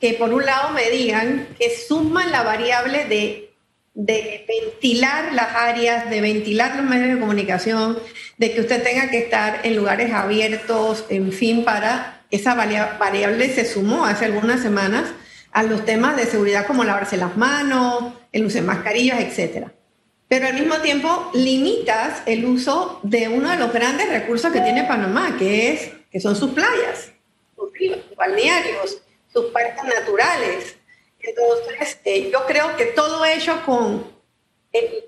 que 0.00 0.14
por 0.14 0.32
un 0.32 0.44
lado 0.44 0.70
me 0.70 0.90
digan 0.90 1.48
que 1.58 1.70
suman 1.76 2.30
la 2.30 2.42
variable 2.42 3.04
de, 3.04 3.54
de 3.94 4.46
ventilar 4.48 5.32
las 5.32 5.54
áreas, 5.54 6.08
de 6.08 6.20
ventilar 6.20 6.76
los 6.76 6.86
medios 6.86 7.14
de 7.14 7.20
comunicación, 7.20 7.98
de 8.38 8.52
que 8.52 8.60
usted 8.60 8.82
tenga 8.82 9.10
que 9.10 9.18
estar 9.18 9.60
en 9.64 9.76
lugares 9.76 10.12
abiertos, 10.12 11.04
en 11.10 11.32
fin, 11.32 11.64
para 11.64 12.24
esa 12.30 12.54
variable 12.54 13.54
se 13.54 13.64
sumó 13.64 14.06
hace 14.06 14.24
algunas 14.24 14.60
semanas 14.60 15.10
a 15.52 15.62
los 15.62 15.84
temas 15.84 16.16
de 16.16 16.24
seguridad 16.24 16.66
como 16.66 16.84
lavarse 16.84 17.16
las 17.16 17.36
manos, 17.36 18.14
el 18.32 18.46
uso 18.46 18.56
de 18.56 18.62
mascarillas, 18.62 19.20
etc. 19.20 19.75
Pero 20.28 20.48
al 20.48 20.54
mismo 20.54 20.76
tiempo 20.78 21.30
limitas 21.34 22.22
el 22.26 22.44
uso 22.44 23.00
de 23.02 23.28
uno 23.28 23.50
de 23.50 23.56
los 23.56 23.72
grandes 23.72 24.08
recursos 24.08 24.52
que 24.52 24.60
tiene 24.60 24.84
Panamá, 24.84 25.36
que, 25.38 25.72
es, 25.72 25.90
que 26.10 26.20
son 26.20 26.34
sus 26.34 26.50
playas, 26.50 27.12
sus 27.54 27.72
ríos, 27.72 28.00
sus 28.08 28.16
balnearios, 28.16 29.02
sus 29.32 29.46
parques 29.46 29.84
naturales. 29.84 30.76
Entonces, 31.20 31.98
eh, 32.04 32.30
yo 32.32 32.44
creo 32.46 32.76
que 32.76 32.86
todo 32.86 33.24
ello 33.24 33.64
con 33.64 34.10
el 34.72 35.04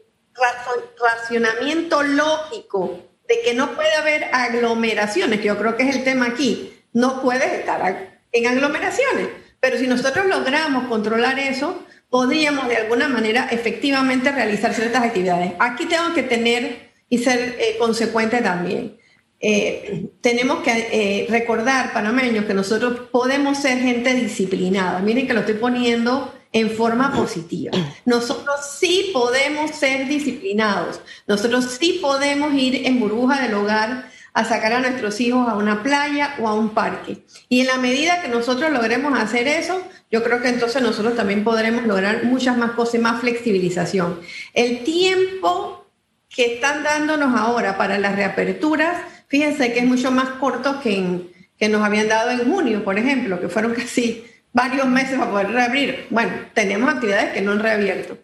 racionamiento 1.00 2.02
lógico 2.02 3.02
de 3.28 3.40
que 3.42 3.54
no 3.54 3.74
puede 3.74 3.94
haber 3.94 4.24
aglomeraciones, 4.32 5.40
que 5.40 5.48
yo 5.48 5.58
creo 5.58 5.76
que 5.76 5.88
es 5.88 5.96
el 5.96 6.04
tema 6.04 6.26
aquí, 6.26 6.80
no 6.92 7.22
puedes 7.22 7.52
estar 7.52 8.20
en 8.32 8.46
aglomeraciones. 8.46 9.28
Pero 9.60 9.76
si 9.76 9.86
nosotros 9.86 10.26
logramos 10.26 10.88
controlar 10.88 11.38
eso, 11.38 11.84
podríamos 12.10 12.68
de 12.68 12.76
alguna 12.76 13.08
manera 13.08 13.48
efectivamente 13.50 14.30
realizar 14.32 14.74
ciertas 14.74 15.02
actividades. 15.02 15.52
Aquí 15.58 15.86
tengo 15.86 16.14
que 16.14 16.22
tener 16.22 16.90
y 17.08 17.18
ser 17.18 17.56
eh, 17.58 17.76
consecuente 17.78 18.40
también. 18.40 18.96
Eh, 19.40 20.10
tenemos 20.20 20.62
que 20.62 20.88
eh, 20.90 21.26
recordar, 21.30 21.92
panameños, 21.92 22.44
que 22.44 22.54
nosotros 22.54 23.08
podemos 23.12 23.58
ser 23.58 23.78
gente 23.78 24.14
disciplinada. 24.14 24.98
Miren 25.00 25.26
que 25.26 25.34
lo 25.34 25.40
estoy 25.40 25.54
poniendo 25.54 26.34
en 26.52 26.70
forma 26.70 27.12
positiva. 27.12 27.72
Nosotros 28.04 28.56
sí 28.78 29.10
podemos 29.12 29.70
ser 29.72 30.08
disciplinados. 30.08 31.00
Nosotros 31.26 31.76
sí 31.78 31.98
podemos 32.00 32.54
ir 32.54 32.86
en 32.86 32.98
burbuja 32.98 33.42
del 33.42 33.54
hogar 33.54 34.10
a 34.34 34.44
sacar 34.44 34.72
a 34.72 34.80
nuestros 34.80 35.20
hijos 35.20 35.48
a 35.48 35.56
una 35.56 35.82
playa 35.82 36.34
o 36.40 36.48
a 36.48 36.54
un 36.54 36.70
parque. 36.70 37.24
Y 37.48 37.60
en 37.60 37.66
la 37.66 37.76
medida 37.76 38.22
que 38.22 38.28
nosotros 38.28 38.70
logremos 38.70 39.18
hacer 39.18 39.48
eso, 39.48 39.82
yo 40.10 40.22
creo 40.22 40.40
que 40.40 40.48
entonces 40.48 40.80
nosotros 40.82 41.16
también 41.16 41.44
podremos 41.44 41.84
lograr 41.84 42.24
muchas 42.24 42.56
más 42.56 42.72
cosas 42.72 42.96
y 42.96 42.98
más 42.98 43.20
flexibilización. 43.20 44.20
El 44.54 44.84
tiempo 44.84 45.86
que 46.28 46.54
están 46.54 46.82
dándonos 46.82 47.38
ahora 47.38 47.76
para 47.76 47.98
las 47.98 48.16
reaperturas, 48.16 49.02
fíjense 49.28 49.72
que 49.72 49.80
es 49.80 49.86
mucho 49.86 50.10
más 50.10 50.28
corto 50.40 50.80
que, 50.80 51.30
que 51.58 51.68
nos 51.68 51.82
habían 51.84 52.08
dado 52.08 52.30
en 52.30 52.50
junio, 52.50 52.84
por 52.84 52.98
ejemplo, 52.98 53.40
que 53.40 53.48
fueron 53.48 53.74
casi 53.74 54.24
varios 54.52 54.86
meses 54.86 55.18
para 55.18 55.30
poder 55.30 55.50
reabrir. 55.50 56.06
Bueno, 56.10 56.32
tenemos 56.54 56.92
actividades 56.92 57.32
que 57.32 57.42
no 57.42 57.52
han 57.52 57.60
reabierto. 57.60 58.18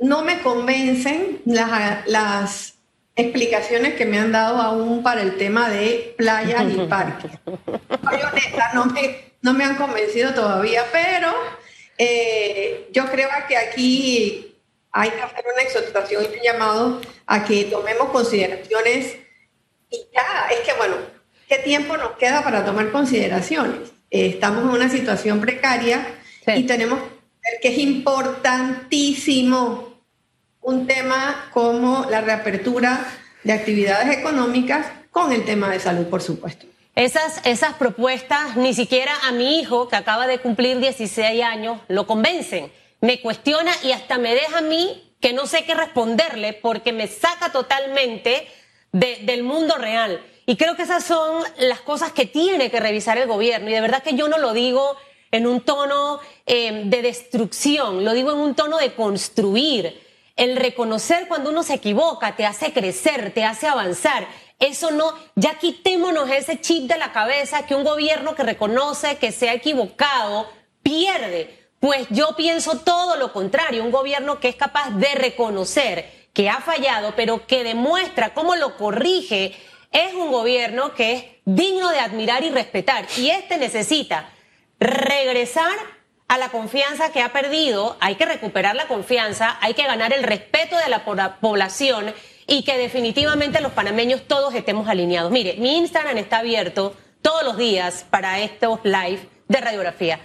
No 0.00 0.22
me 0.22 0.40
convencen 0.40 1.40
las, 1.46 2.06
las 2.06 2.75
explicaciones 3.16 3.94
que 3.94 4.04
me 4.04 4.18
han 4.18 4.30
dado 4.30 4.60
aún 4.60 5.02
para 5.02 5.22
el 5.22 5.38
tema 5.38 5.70
de 5.70 6.14
playas 6.16 6.70
y 6.70 6.76
parques. 6.88 7.30
no 8.74 8.84
me, 8.86 9.32
no 9.40 9.54
me 9.54 9.64
han 9.64 9.76
convencido 9.76 10.34
todavía, 10.34 10.84
pero 10.92 11.32
eh, 11.98 12.88
yo 12.92 13.06
creo 13.06 13.30
que 13.48 13.56
aquí 13.56 14.54
hay 14.92 15.10
que 15.10 15.22
hacer 15.22 15.44
una 15.52 15.62
exhortación 15.62 16.24
y 16.24 16.36
un 16.36 16.42
llamado 16.42 17.00
a 17.26 17.44
que 17.44 17.64
tomemos 17.64 18.10
consideraciones 18.10 19.16
y 19.90 20.06
ya, 20.12 20.46
es 20.50 20.60
que 20.60 20.74
bueno, 20.74 20.94
¿qué 21.48 21.58
tiempo 21.58 21.96
nos 21.96 22.12
queda 22.12 22.44
para 22.44 22.64
tomar 22.64 22.90
consideraciones? 22.90 23.90
Eh, 24.10 24.26
estamos 24.26 24.62
en 24.64 24.70
una 24.70 24.90
situación 24.90 25.40
precaria 25.40 26.06
y 26.46 26.64
tenemos 26.64 26.98
que 26.98 27.04
ver 27.04 27.60
que 27.62 27.68
es 27.68 27.78
importantísimo 27.78 29.95
un 30.66 30.88
tema 30.88 31.48
como 31.52 32.06
la 32.10 32.22
reapertura 32.22 33.06
de 33.44 33.52
actividades 33.52 34.18
económicas 34.18 34.88
con 35.12 35.30
el 35.30 35.44
tema 35.44 35.70
de 35.70 35.78
salud, 35.78 36.06
por 36.06 36.20
supuesto. 36.20 36.66
Esas, 36.96 37.40
esas 37.46 37.74
propuestas 37.74 38.56
ni 38.56 38.74
siquiera 38.74 39.12
a 39.28 39.30
mi 39.30 39.60
hijo, 39.60 39.86
que 39.88 39.94
acaba 39.94 40.26
de 40.26 40.40
cumplir 40.40 40.80
16 40.80 41.40
años, 41.44 41.80
lo 41.86 42.08
convencen. 42.08 42.72
Me 43.00 43.20
cuestiona 43.20 43.70
y 43.84 43.92
hasta 43.92 44.18
me 44.18 44.34
deja 44.34 44.58
a 44.58 44.62
mí 44.62 45.14
que 45.20 45.32
no 45.32 45.46
sé 45.46 45.64
qué 45.64 45.76
responderle 45.76 46.52
porque 46.54 46.92
me 46.92 47.06
saca 47.06 47.52
totalmente 47.52 48.48
del 48.90 49.44
mundo 49.44 49.76
real. 49.76 50.20
Y 50.46 50.56
creo 50.56 50.74
que 50.74 50.82
esas 50.82 51.04
son 51.04 51.44
las 51.58 51.80
cosas 51.80 52.10
que 52.10 52.26
tiene 52.26 52.72
que 52.72 52.80
revisar 52.80 53.18
el 53.18 53.28
gobierno. 53.28 53.70
Y 53.70 53.72
de 53.72 53.80
verdad 53.80 54.02
que 54.02 54.16
yo 54.16 54.26
no 54.26 54.38
lo 54.38 54.52
digo 54.52 54.96
en 55.30 55.46
un 55.46 55.60
tono 55.60 56.18
eh, 56.44 56.82
de 56.86 57.02
destrucción, 57.02 58.04
lo 58.04 58.14
digo 58.14 58.32
en 58.32 58.38
un 58.38 58.56
tono 58.56 58.78
de 58.78 58.94
construir. 58.94 60.05
El 60.36 60.56
reconocer 60.56 61.28
cuando 61.28 61.50
uno 61.50 61.62
se 61.62 61.74
equivoca 61.74 62.36
te 62.36 62.44
hace 62.44 62.72
crecer, 62.72 63.32
te 63.32 63.44
hace 63.44 63.66
avanzar. 63.66 64.28
Eso 64.58 64.90
no, 64.90 65.14
ya 65.34 65.58
quitémonos 65.58 66.30
ese 66.30 66.60
chip 66.60 66.90
de 66.90 66.98
la 66.98 67.12
cabeza 67.12 67.66
que 67.66 67.74
un 67.74 67.84
gobierno 67.84 68.34
que 68.34 68.42
reconoce 68.42 69.16
que 69.16 69.32
se 69.32 69.48
ha 69.48 69.54
equivocado 69.54 70.48
pierde. 70.82 71.68
Pues 71.80 72.06
yo 72.10 72.36
pienso 72.36 72.78
todo 72.78 73.16
lo 73.16 73.32
contrario, 73.32 73.82
un 73.82 73.90
gobierno 73.90 74.38
que 74.38 74.48
es 74.48 74.56
capaz 74.56 74.90
de 74.90 75.14
reconocer 75.14 76.28
que 76.32 76.50
ha 76.50 76.60
fallado, 76.60 77.14
pero 77.16 77.46
que 77.46 77.64
demuestra 77.64 78.34
cómo 78.34 78.56
lo 78.56 78.76
corrige, 78.76 79.56
es 79.90 80.12
un 80.12 80.30
gobierno 80.30 80.92
que 80.94 81.12
es 81.12 81.24
digno 81.46 81.88
de 81.88 81.98
admirar 81.98 82.44
y 82.44 82.50
respetar. 82.50 83.06
Y 83.16 83.30
este 83.30 83.56
necesita 83.56 84.28
regresar 84.78 85.74
a 86.28 86.38
la 86.38 86.48
confianza 86.48 87.12
que 87.12 87.22
ha 87.22 87.32
perdido, 87.32 87.96
hay 88.00 88.16
que 88.16 88.26
recuperar 88.26 88.74
la 88.74 88.88
confianza, 88.88 89.58
hay 89.60 89.74
que 89.74 89.86
ganar 89.86 90.12
el 90.12 90.24
respeto 90.24 90.76
de 90.76 90.88
la 90.88 91.04
población 91.40 92.12
y 92.46 92.62
que 92.64 92.78
definitivamente 92.78 93.60
los 93.60 93.72
panameños 93.72 94.22
todos 94.26 94.54
estemos 94.54 94.88
alineados. 94.88 95.30
Mire, 95.30 95.54
mi 95.58 95.76
Instagram 95.78 96.18
está 96.18 96.38
abierto 96.38 96.94
todos 97.22 97.44
los 97.44 97.56
días 97.56 98.04
para 98.10 98.40
estos 98.40 98.80
live 98.84 99.28
de 99.48 99.60
radiografía. 99.60 100.20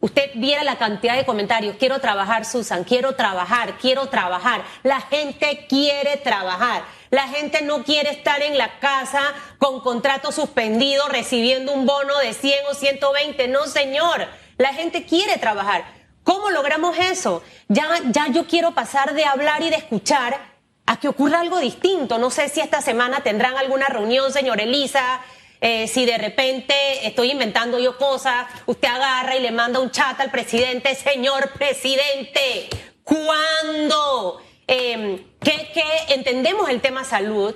Usted 0.00 0.32
viera 0.34 0.64
la 0.64 0.78
cantidad 0.78 1.16
de 1.16 1.24
comentarios. 1.24 1.76
Quiero 1.78 2.00
trabajar, 2.00 2.44
Susan. 2.44 2.82
Quiero 2.82 3.14
trabajar. 3.14 3.78
Quiero 3.78 4.06
trabajar. 4.06 4.64
La 4.82 5.00
gente 5.00 5.66
quiere 5.68 6.16
trabajar. 6.16 6.82
La 7.10 7.28
gente 7.28 7.62
no 7.62 7.84
quiere 7.84 8.10
estar 8.10 8.42
en 8.42 8.58
la 8.58 8.80
casa 8.80 9.20
con 9.58 9.80
contrato 9.80 10.32
suspendido 10.32 11.06
recibiendo 11.08 11.72
un 11.72 11.86
bono 11.86 12.18
de 12.18 12.34
100 12.34 12.66
o 12.68 12.74
120. 12.74 13.46
No, 13.46 13.66
señor. 13.66 14.26
La 14.62 14.72
gente 14.72 15.02
quiere 15.02 15.38
trabajar. 15.38 15.84
¿Cómo 16.22 16.50
logramos 16.50 16.96
eso? 16.96 17.42
Ya, 17.66 17.88
ya 18.12 18.28
yo 18.28 18.46
quiero 18.46 18.74
pasar 18.74 19.12
de 19.12 19.24
hablar 19.24 19.60
y 19.60 19.70
de 19.70 19.76
escuchar 19.76 20.38
a 20.86 21.00
que 21.00 21.08
ocurra 21.08 21.40
algo 21.40 21.58
distinto. 21.58 22.16
No 22.16 22.30
sé 22.30 22.48
si 22.48 22.60
esta 22.60 22.80
semana 22.80 23.24
tendrán 23.24 23.56
alguna 23.56 23.86
reunión, 23.86 24.32
señor 24.32 24.60
Elisa. 24.60 25.20
Eh, 25.60 25.88
si 25.88 26.06
de 26.06 26.16
repente 26.16 26.74
estoy 27.02 27.32
inventando 27.32 27.80
yo 27.80 27.98
cosas, 27.98 28.46
usted 28.66 28.86
agarra 28.86 29.34
y 29.34 29.40
le 29.40 29.50
manda 29.50 29.80
un 29.80 29.90
chat 29.90 30.20
al 30.20 30.30
presidente, 30.30 30.94
señor 30.94 31.50
presidente, 31.58 32.68
¿cuándo? 33.02 34.40
Que, 34.68 35.24
que 35.40 36.14
entendemos 36.14 36.68
el 36.68 36.80
tema 36.80 37.02
salud, 37.02 37.52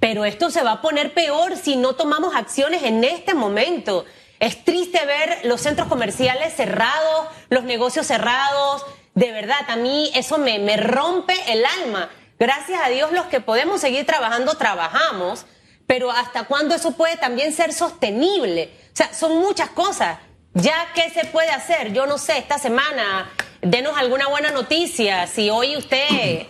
pero 0.00 0.24
esto 0.24 0.50
se 0.50 0.64
va 0.64 0.72
a 0.72 0.82
poner 0.82 1.14
peor 1.14 1.56
si 1.56 1.76
no 1.76 1.94
tomamos 1.94 2.34
acciones 2.34 2.82
en 2.82 3.04
este 3.04 3.32
momento. 3.32 4.06
Es 4.40 4.64
triste 4.64 5.04
ver 5.04 5.40
los 5.44 5.60
centros 5.60 5.88
comerciales 5.88 6.54
cerrados, 6.54 7.28
los 7.48 7.64
negocios 7.64 8.06
cerrados. 8.06 8.84
De 9.14 9.32
verdad, 9.32 9.60
a 9.68 9.76
mí 9.76 10.10
eso 10.14 10.38
me, 10.38 10.58
me 10.58 10.76
rompe 10.76 11.34
el 11.48 11.64
alma. 11.64 12.10
Gracias 12.38 12.80
a 12.82 12.88
Dios 12.88 13.10
los 13.12 13.26
que 13.26 13.40
podemos 13.40 13.80
seguir 13.80 14.06
trabajando, 14.06 14.54
trabajamos, 14.54 15.44
pero 15.88 16.12
¿hasta 16.12 16.44
cuándo 16.44 16.74
eso 16.74 16.92
puede 16.92 17.16
también 17.16 17.52
ser 17.52 17.72
sostenible? 17.72 18.70
O 18.92 18.96
sea, 18.96 19.12
son 19.12 19.38
muchas 19.38 19.70
cosas. 19.70 20.18
Ya, 20.54 20.88
¿qué 20.94 21.10
se 21.10 21.24
puede 21.26 21.50
hacer? 21.50 21.92
Yo 21.92 22.06
no 22.06 22.16
sé, 22.16 22.38
esta 22.38 22.58
semana, 22.58 23.30
denos 23.60 23.96
alguna 23.96 24.28
buena 24.28 24.50
noticia. 24.50 25.26
Si 25.26 25.50
hoy 25.50 25.76
usted 25.76 26.46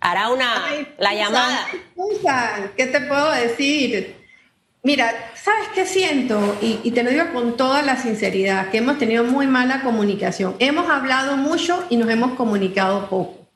hará 0.00 0.30
una, 0.30 0.86
la 0.98 1.14
llamada. 1.14 1.66
¿Qué 2.76 2.86
te 2.86 3.00
puedo 3.02 3.30
decir? 3.32 4.25
Mira, 4.86 5.32
¿sabes 5.34 5.66
qué 5.74 5.84
siento? 5.84 6.56
Y, 6.62 6.92
te 6.92 7.02
lo 7.02 7.10
digo 7.10 7.32
con 7.32 7.56
toda 7.56 7.82
la 7.82 7.96
sinceridad, 7.96 8.70
que 8.70 8.78
hemos 8.78 9.00
tenido 9.00 9.24
muy 9.24 9.48
mala 9.48 9.82
comunicación. 9.82 10.54
Hemos 10.60 10.88
hablado 10.88 11.36
mucho 11.36 11.84
y 11.90 11.96
nos 11.96 12.08
hemos 12.08 12.34
comunicado 12.34 13.08
poco. 13.08 13.48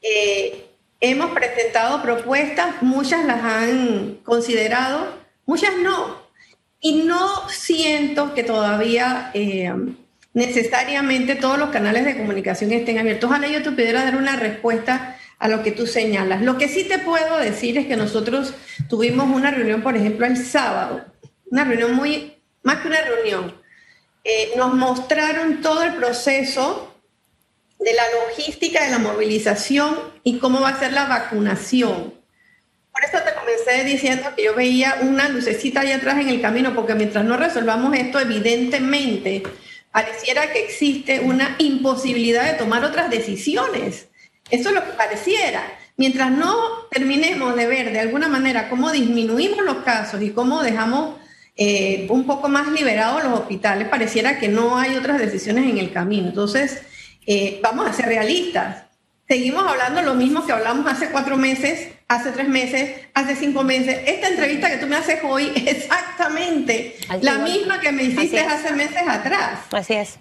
Eh, 0.00 0.64
Hemos 1.00 1.32
presentado 1.32 2.00
propuestas, 2.02 2.82
muchas 2.82 3.24
las 3.24 3.42
han 3.42 4.20
considerado, 4.22 5.12
muchas 5.44 5.76
no. 5.76 6.22
Y 6.80 7.02
no 7.02 7.48
siento 7.48 8.32
que 8.32 8.44
todavía 8.44 9.32
eh, 9.34 9.74
necesariamente 10.34 11.34
todos 11.34 11.58
los 11.58 11.70
canales 11.70 12.04
de 12.04 12.16
comunicación 12.16 12.70
estén 12.70 13.00
abiertos. 13.00 13.28
Ojalá 13.28 13.48
yo 13.48 13.60
te 13.60 13.72
pudiera 13.72 14.04
dar 14.04 14.16
una 14.16 14.36
respuesta 14.36 15.18
a 15.44 15.48
lo 15.48 15.62
que 15.62 15.72
tú 15.72 15.86
señalas. 15.86 16.40
Lo 16.40 16.56
que 16.56 16.68
sí 16.68 16.84
te 16.84 16.98
puedo 16.98 17.36
decir 17.36 17.76
es 17.76 17.86
que 17.86 17.98
nosotros 17.98 18.54
tuvimos 18.88 19.28
una 19.28 19.50
reunión, 19.50 19.82
por 19.82 19.94
ejemplo, 19.94 20.24
el 20.24 20.38
sábado, 20.38 21.04
una 21.50 21.64
reunión 21.64 21.92
muy, 21.92 22.38
más 22.62 22.78
que 22.78 22.88
una 22.88 23.02
reunión. 23.02 23.54
Eh, 24.24 24.52
nos 24.56 24.72
mostraron 24.72 25.60
todo 25.60 25.82
el 25.82 25.96
proceso 25.96 26.96
de 27.78 27.92
la 27.92 28.04
logística 28.26 28.84
de 28.84 28.92
la 28.92 28.98
movilización 28.98 29.98
y 30.22 30.38
cómo 30.38 30.62
va 30.62 30.70
a 30.70 30.78
ser 30.78 30.94
la 30.94 31.04
vacunación. 31.04 32.14
Por 32.90 33.04
eso 33.04 33.18
te 33.22 33.34
comencé 33.34 33.84
diciendo 33.84 34.30
que 34.34 34.44
yo 34.44 34.54
veía 34.54 34.96
una 35.02 35.28
lucecita 35.28 35.80
ahí 35.80 35.92
atrás 35.92 36.20
en 36.20 36.30
el 36.30 36.40
camino, 36.40 36.74
porque 36.74 36.94
mientras 36.94 37.22
no 37.26 37.36
resolvamos 37.36 37.94
esto, 37.94 38.18
evidentemente 38.18 39.42
pareciera 39.92 40.50
que 40.54 40.64
existe 40.64 41.20
una 41.20 41.54
imposibilidad 41.58 42.50
de 42.50 42.56
tomar 42.56 42.82
otras 42.82 43.10
decisiones. 43.10 44.08
Eso 44.50 44.68
es 44.68 44.74
lo 44.74 44.84
que 44.84 44.92
pareciera. 44.92 45.62
Mientras 45.96 46.30
no 46.30 46.56
terminemos 46.90 47.54
de 47.54 47.66
ver 47.66 47.92
de 47.92 48.00
alguna 48.00 48.28
manera 48.28 48.68
cómo 48.68 48.90
disminuimos 48.90 49.64
los 49.64 49.76
casos 49.78 50.20
y 50.22 50.30
cómo 50.30 50.62
dejamos 50.62 51.16
eh, 51.56 52.06
un 52.10 52.26
poco 52.26 52.48
más 52.48 52.66
liberados 52.68 53.22
los 53.22 53.40
hospitales, 53.40 53.88
pareciera 53.88 54.40
que 54.40 54.48
no 54.48 54.76
hay 54.76 54.96
otras 54.96 55.18
decisiones 55.18 55.70
en 55.70 55.78
el 55.78 55.92
camino. 55.92 56.28
Entonces, 56.28 56.82
eh, 57.26 57.60
vamos 57.62 57.88
a 57.88 57.92
ser 57.92 58.06
realistas. 58.06 58.84
Seguimos 59.28 59.64
hablando 59.66 60.02
lo 60.02 60.14
mismo 60.14 60.44
que 60.44 60.52
hablamos 60.52 60.86
hace 60.86 61.08
cuatro 61.10 61.36
meses, 61.36 61.88
hace 62.08 62.32
tres 62.32 62.48
meses, 62.48 62.90
hace 63.14 63.36
cinco 63.36 63.62
meses. 63.62 64.00
Esta 64.06 64.28
entrevista 64.28 64.68
que 64.68 64.76
tú 64.76 64.86
me 64.86 64.96
haces 64.96 65.20
hoy 65.22 65.50
es 65.54 65.66
exactamente 65.66 66.96
la 67.22 67.38
misma 67.38 67.80
que 67.80 67.92
me 67.92 68.02
hiciste 68.02 68.40
hace 68.40 68.72
meses 68.72 69.02
atrás. 69.08 69.60
Así 69.70 69.94
es. 69.94 70.18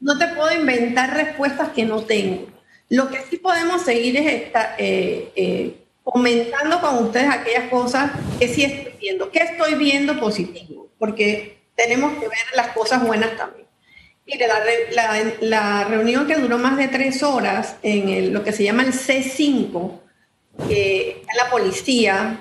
No 0.00 0.16
te 0.16 0.28
puedo 0.28 0.54
inventar 0.54 1.12
respuestas 1.12 1.70
que 1.70 1.84
no 1.84 2.02
tengo. 2.02 2.46
Lo 2.90 3.08
que 3.08 3.22
sí 3.30 3.36
podemos 3.38 3.82
seguir 3.82 4.16
es 4.16 4.50
eh, 4.78 5.76
comentando 6.02 6.80
con 6.80 7.04
ustedes 7.04 7.30
aquellas 7.30 7.70
cosas 7.70 8.10
que 8.38 8.48
sí 8.48 8.64
estoy 8.64 8.92
viendo. 9.00 9.30
¿Qué 9.30 9.38
estoy 9.38 9.76
viendo 9.76 10.18
positivo? 10.18 10.88
Porque 10.98 11.60
tenemos 11.76 12.14
que 12.14 12.28
ver 12.28 12.44
las 12.54 12.68
cosas 12.68 13.06
buenas 13.06 13.36
también. 13.36 13.66
Mire, 14.26 14.46
la, 15.40 15.84
reunión 15.84 16.26
que 16.26 16.34
duró 16.36 16.58
más 16.58 16.76
de 16.76 16.88
tres 16.88 17.22
horas 17.22 17.76
en 17.82 18.32
lo 18.32 18.44
que 18.44 18.52
se 18.52 18.64
llama 18.64 18.82
el 18.82 18.92
C5, 18.92 20.00
que 20.68 21.22
la 21.36 21.50
policía, 21.50 22.40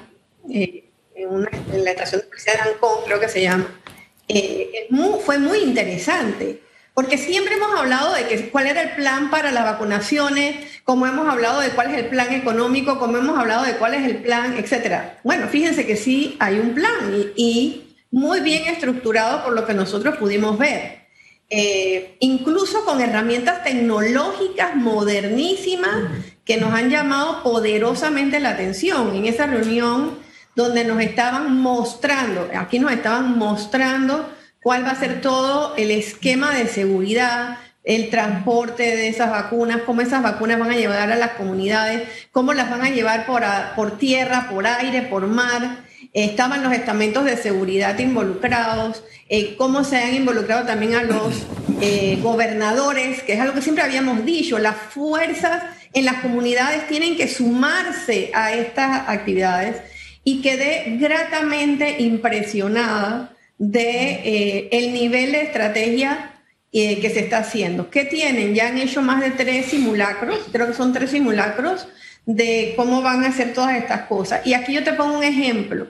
eh, 0.51 0.89
en, 1.15 1.83
la 1.83 1.91
estación 1.91 2.21
de 2.21 2.27
policía 2.27 2.53
de 2.53 2.71
Ancón, 2.71 3.05
creo 3.05 3.19
que 3.19 3.29
se 3.29 3.41
llama, 3.41 3.79
eh, 4.27 4.87
fue 5.25 5.39
muy 5.39 5.59
interesante, 5.59 6.61
porque 6.99 7.17
siempre 7.17 7.55
hemos 7.55 7.79
hablado 7.79 8.13
de 8.13 8.27
que, 8.27 8.49
cuál 8.49 8.67
era 8.67 8.81
el 8.81 8.89
plan 8.89 9.29
para 9.29 9.53
las 9.53 9.63
vacunaciones, 9.63 10.57
como 10.83 11.07
hemos 11.07 11.29
hablado 11.29 11.61
de 11.61 11.69
cuál 11.69 11.91
es 11.91 11.97
el 11.97 12.07
plan 12.07 12.33
económico, 12.33 12.99
como 12.99 13.15
hemos 13.15 13.39
hablado 13.39 13.63
de 13.63 13.77
cuál 13.77 13.93
es 13.93 14.03
el 14.03 14.17
plan, 14.17 14.57
etcétera. 14.57 15.17
Bueno, 15.23 15.47
fíjense 15.47 15.87
que 15.87 15.95
sí 15.95 16.35
hay 16.41 16.59
un 16.59 16.73
plan 16.73 17.31
y 17.37 17.95
muy 18.11 18.41
bien 18.41 18.63
estructurado 18.65 19.45
por 19.45 19.53
lo 19.53 19.65
que 19.65 19.73
nosotros 19.73 20.17
pudimos 20.17 20.57
ver. 20.57 21.07
Eh, 21.49 22.17
incluso 22.19 22.83
con 22.83 22.99
herramientas 22.99 23.63
tecnológicas 23.63 24.75
modernísimas 24.75 26.11
que 26.43 26.57
nos 26.57 26.73
han 26.73 26.89
llamado 26.89 27.43
poderosamente 27.43 28.41
la 28.41 28.49
atención. 28.49 29.15
En 29.15 29.25
esa 29.25 29.47
reunión 29.47 30.19
donde 30.53 30.83
nos 30.83 30.99
estaban 31.01 31.61
mostrando, 31.61 32.49
aquí 32.53 32.77
nos 32.77 32.91
estaban 32.91 33.37
mostrando 33.37 34.37
cuál 34.61 34.85
va 34.85 34.91
a 34.91 34.99
ser 34.99 35.21
todo 35.21 35.75
el 35.77 35.91
esquema 35.91 36.53
de 36.53 36.67
seguridad, 36.67 37.57
el 37.83 38.09
transporte 38.09 38.83
de 38.83 39.07
esas 39.07 39.31
vacunas, 39.31 39.81
cómo 39.85 40.01
esas 40.01 40.21
vacunas 40.21 40.59
van 40.59 40.71
a 40.71 40.77
llevar 40.77 41.11
a 41.11 41.15
las 41.15 41.31
comunidades, 41.31 42.07
cómo 42.31 42.53
las 42.53 42.69
van 42.69 42.81
a 42.81 42.89
llevar 42.89 43.25
por, 43.25 43.43
por 43.75 43.97
tierra, 43.97 44.47
por 44.49 44.67
aire, 44.67 45.03
por 45.03 45.27
mar. 45.27 45.85
estaban 46.13 46.63
los 46.63 46.73
estamentos 46.73 47.25
de 47.25 47.37
seguridad 47.37 47.97
involucrados, 47.99 49.03
eh, 49.29 49.55
cómo 49.57 49.83
se 49.83 49.97
han 49.97 50.13
involucrado 50.13 50.65
también 50.65 50.95
a 50.95 51.03
los 51.03 51.33
eh, 51.81 52.19
gobernadores, 52.21 53.23
que 53.23 53.33
es 53.33 53.39
algo 53.39 53.53
que 53.53 53.61
siempre 53.61 53.83
habíamos 53.83 54.25
dicho, 54.25 54.59
las 54.59 54.75
fuerzas 54.75 55.63
en 55.93 56.05
las 56.05 56.15
comunidades 56.15 56.87
tienen 56.87 57.15
que 57.15 57.27
sumarse 57.27 58.31
a 58.33 58.53
estas 58.53 59.07
actividades 59.07 59.77
y 60.23 60.41
quedé 60.41 60.97
gratamente 60.99 62.01
impresionada 62.01 63.31
de 63.59 64.09
eh, 64.23 64.69
el 64.71 64.93
nivel 64.93 65.33
de 65.33 65.41
estrategia 65.41 66.33
que 66.71 67.09
se 67.11 67.21
está 67.21 67.39
haciendo. 67.39 67.89
¿Qué 67.89 68.05
tienen? 68.05 68.53
Ya 68.53 68.67
han 68.67 68.77
hecho 68.77 69.01
más 69.01 69.21
de 69.21 69.31
tres 69.31 69.67
simulacros, 69.67 70.37
creo 70.51 70.67
que 70.67 70.75
son 70.75 70.93
tres 70.93 71.09
simulacros 71.09 71.87
de 72.25 72.73
cómo 72.75 73.01
van 73.01 73.23
a 73.23 73.29
hacer 73.29 73.53
todas 73.53 73.75
estas 73.75 74.01
cosas. 74.01 74.45
Y 74.45 74.53
aquí 74.53 74.73
yo 74.73 74.83
te 74.83 74.93
pongo 74.93 75.17
un 75.17 75.23
ejemplo. 75.23 75.87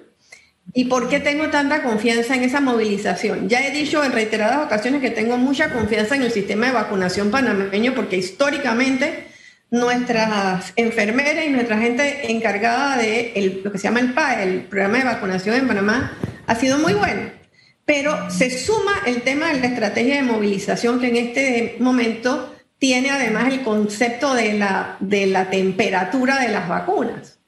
¿Y 0.74 0.86
por 0.86 1.10
qué 1.10 1.20
tengo 1.20 1.50
tanta 1.50 1.82
confianza 1.82 2.36
en 2.36 2.44
esa 2.44 2.62
movilización? 2.62 3.50
Ya 3.50 3.66
he 3.66 3.72
dicho 3.72 4.04
en 4.04 4.12
reiteradas 4.12 4.66
ocasiones 4.66 5.02
que 5.02 5.10
tengo 5.10 5.36
mucha 5.36 5.74
confianza 5.74 6.16
en 6.16 6.22
el 6.22 6.32
sistema 6.32 6.68
de 6.68 6.74
vacunación 6.74 7.32
panameño 7.32 7.96
porque 7.96 8.18
históricamente 8.18 9.26
nuestras 9.72 10.74
enfermeras 10.76 11.46
y 11.46 11.50
nuestra 11.50 11.78
gente 11.78 12.32
encargada 12.32 12.98
de 12.98 13.62
lo 13.64 13.72
que 13.72 13.78
se 13.80 13.86
llama 13.86 14.00
el 14.00 14.14
PAE, 14.14 14.44
el 14.44 14.62
programa 14.62 15.00
de 15.00 15.04
vacunación 15.06 15.56
en 15.56 15.68
Panamá, 15.68 16.18
ha 16.46 16.56
sido 16.56 16.78
muy 16.78 16.94
bueno. 16.94 17.39
Pero 17.90 18.30
se 18.30 18.52
suma 18.52 19.02
el 19.08 19.24
tema 19.24 19.52
de 19.52 19.62
la 19.62 19.66
estrategia 19.66 20.18
de 20.18 20.22
movilización 20.22 21.00
que 21.00 21.08
en 21.08 21.16
este 21.16 21.78
momento 21.80 22.54
tiene 22.78 23.10
además 23.10 23.52
el 23.52 23.64
concepto 23.64 24.36
de 24.36 24.54
la, 24.54 24.98
de 25.00 25.26
la 25.26 25.50
temperatura 25.50 26.38
de 26.38 26.50
las 26.50 26.70
vacunas. 26.70 27.40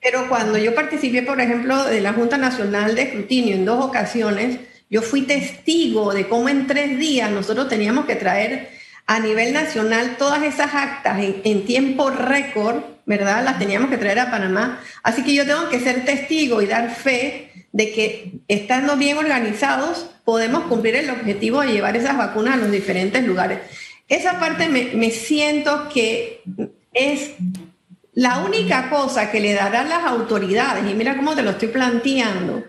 Pero 0.00 0.28
cuando 0.28 0.58
yo 0.58 0.76
participé, 0.76 1.22
por 1.22 1.40
ejemplo, 1.40 1.86
de 1.86 2.00
la 2.00 2.12
Junta 2.12 2.38
Nacional 2.38 2.94
de 2.94 3.02
Escrutinio 3.02 3.56
en 3.56 3.64
dos 3.64 3.84
ocasiones, 3.84 4.60
yo 4.88 5.02
fui 5.02 5.22
testigo 5.22 6.14
de 6.14 6.28
cómo 6.28 6.48
en 6.48 6.68
tres 6.68 6.96
días 6.96 7.28
nosotros 7.32 7.68
teníamos 7.68 8.04
que 8.04 8.14
traer 8.14 8.68
a 9.06 9.18
nivel 9.18 9.52
nacional 9.52 10.14
todas 10.18 10.44
esas 10.44 10.72
actas 10.72 11.18
en, 11.18 11.40
en, 11.42 11.64
tiempo 11.64 12.10
récord, 12.10 12.84
¿verdad? 13.06 13.44
Las 13.44 13.58
teníamos 13.58 13.90
que 13.90 13.98
traer 13.98 14.20
a 14.20 14.30
Panamá. 14.30 14.80
Así 15.02 15.24
que 15.24 15.34
yo 15.34 15.46
tengo 15.46 15.68
que 15.68 15.80
ser 15.80 16.04
testigo 16.04 16.62
y 16.62 16.66
dar 16.66 16.94
fe 16.94 17.66
de 17.72 17.92
que 17.92 18.40
estando 18.48 18.96
bien 18.96 19.16
organizados 19.16 20.10
podemos 20.24 20.64
cumplir 20.64 20.96
el 20.96 21.10
objetivo 21.10 21.60
de 21.60 21.72
llevar 21.72 21.96
esas 21.96 22.16
vacunas 22.16 22.54
a 22.54 22.56
los 22.58 22.70
diferentes 22.70 23.24
lugares 23.24 23.58
esa 24.10 24.40
parte 24.40 24.68
me, 24.68 25.10
siento 25.12 25.88
que 25.88 26.42
es 26.92 27.30
la 28.12 28.40
única 28.40 28.90
cosa 28.90 29.30
que 29.30 29.40
le 29.40 29.54
dará 29.54 29.82
a 29.82 29.84
las 29.84 30.04
autoridades, 30.04 30.90
y 30.90 30.94
mira 30.94 31.16
cómo 31.16 31.36
te 31.36 31.42
lo 31.42 31.50
estoy 31.50 31.68
planteando, 31.68 32.64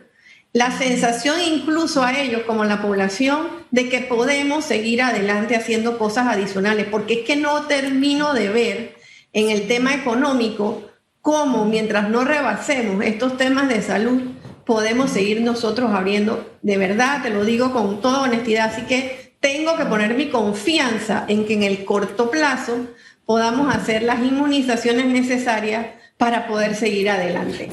la 0.53 0.77
sensación 0.77 1.37
incluso 1.41 2.03
a 2.03 2.19
ellos 2.19 2.43
como 2.43 2.63
la 2.63 2.81
población 2.81 3.47
de 3.71 3.89
que 3.89 4.01
podemos 4.01 4.65
seguir 4.65 5.01
adelante 5.01 5.55
haciendo 5.55 5.97
cosas 5.97 6.27
adicionales, 6.27 6.85
porque 6.91 7.15
es 7.15 7.19
que 7.21 7.37
no 7.37 7.63
termino 7.63 8.33
de 8.33 8.49
ver 8.49 8.95
en 9.33 9.49
el 9.49 9.67
tema 9.67 9.93
económico 9.93 10.83
cómo 11.21 11.65
mientras 11.65 12.09
no 12.09 12.23
rebasemos 12.23 13.03
estos 13.03 13.37
temas 13.37 13.69
de 13.69 13.81
salud, 13.81 14.21
podemos 14.65 15.11
seguir 15.11 15.41
nosotros 15.41 15.91
abriendo, 15.91 16.57
de 16.61 16.77
verdad, 16.77 17.21
te 17.21 17.29
lo 17.29 17.45
digo 17.45 17.71
con 17.71 18.01
toda 18.01 18.21
honestidad, 18.21 18.69
así 18.69 18.83
que 18.83 19.35
tengo 19.39 19.75
que 19.75 19.85
poner 19.85 20.15
mi 20.15 20.29
confianza 20.29 21.25
en 21.27 21.45
que 21.45 21.53
en 21.53 21.63
el 21.63 21.83
corto 21.83 22.29
plazo 22.29 22.87
podamos 23.25 23.73
hacer 23.73 24.03
las 24.03 24.19
inmunizaciones 24.19 25.05
necesarias 25.05 25.87
para 26.17 26.47
poder 26.47 26.75
seguir 26.75 27.09
adelante. 27.09 27.69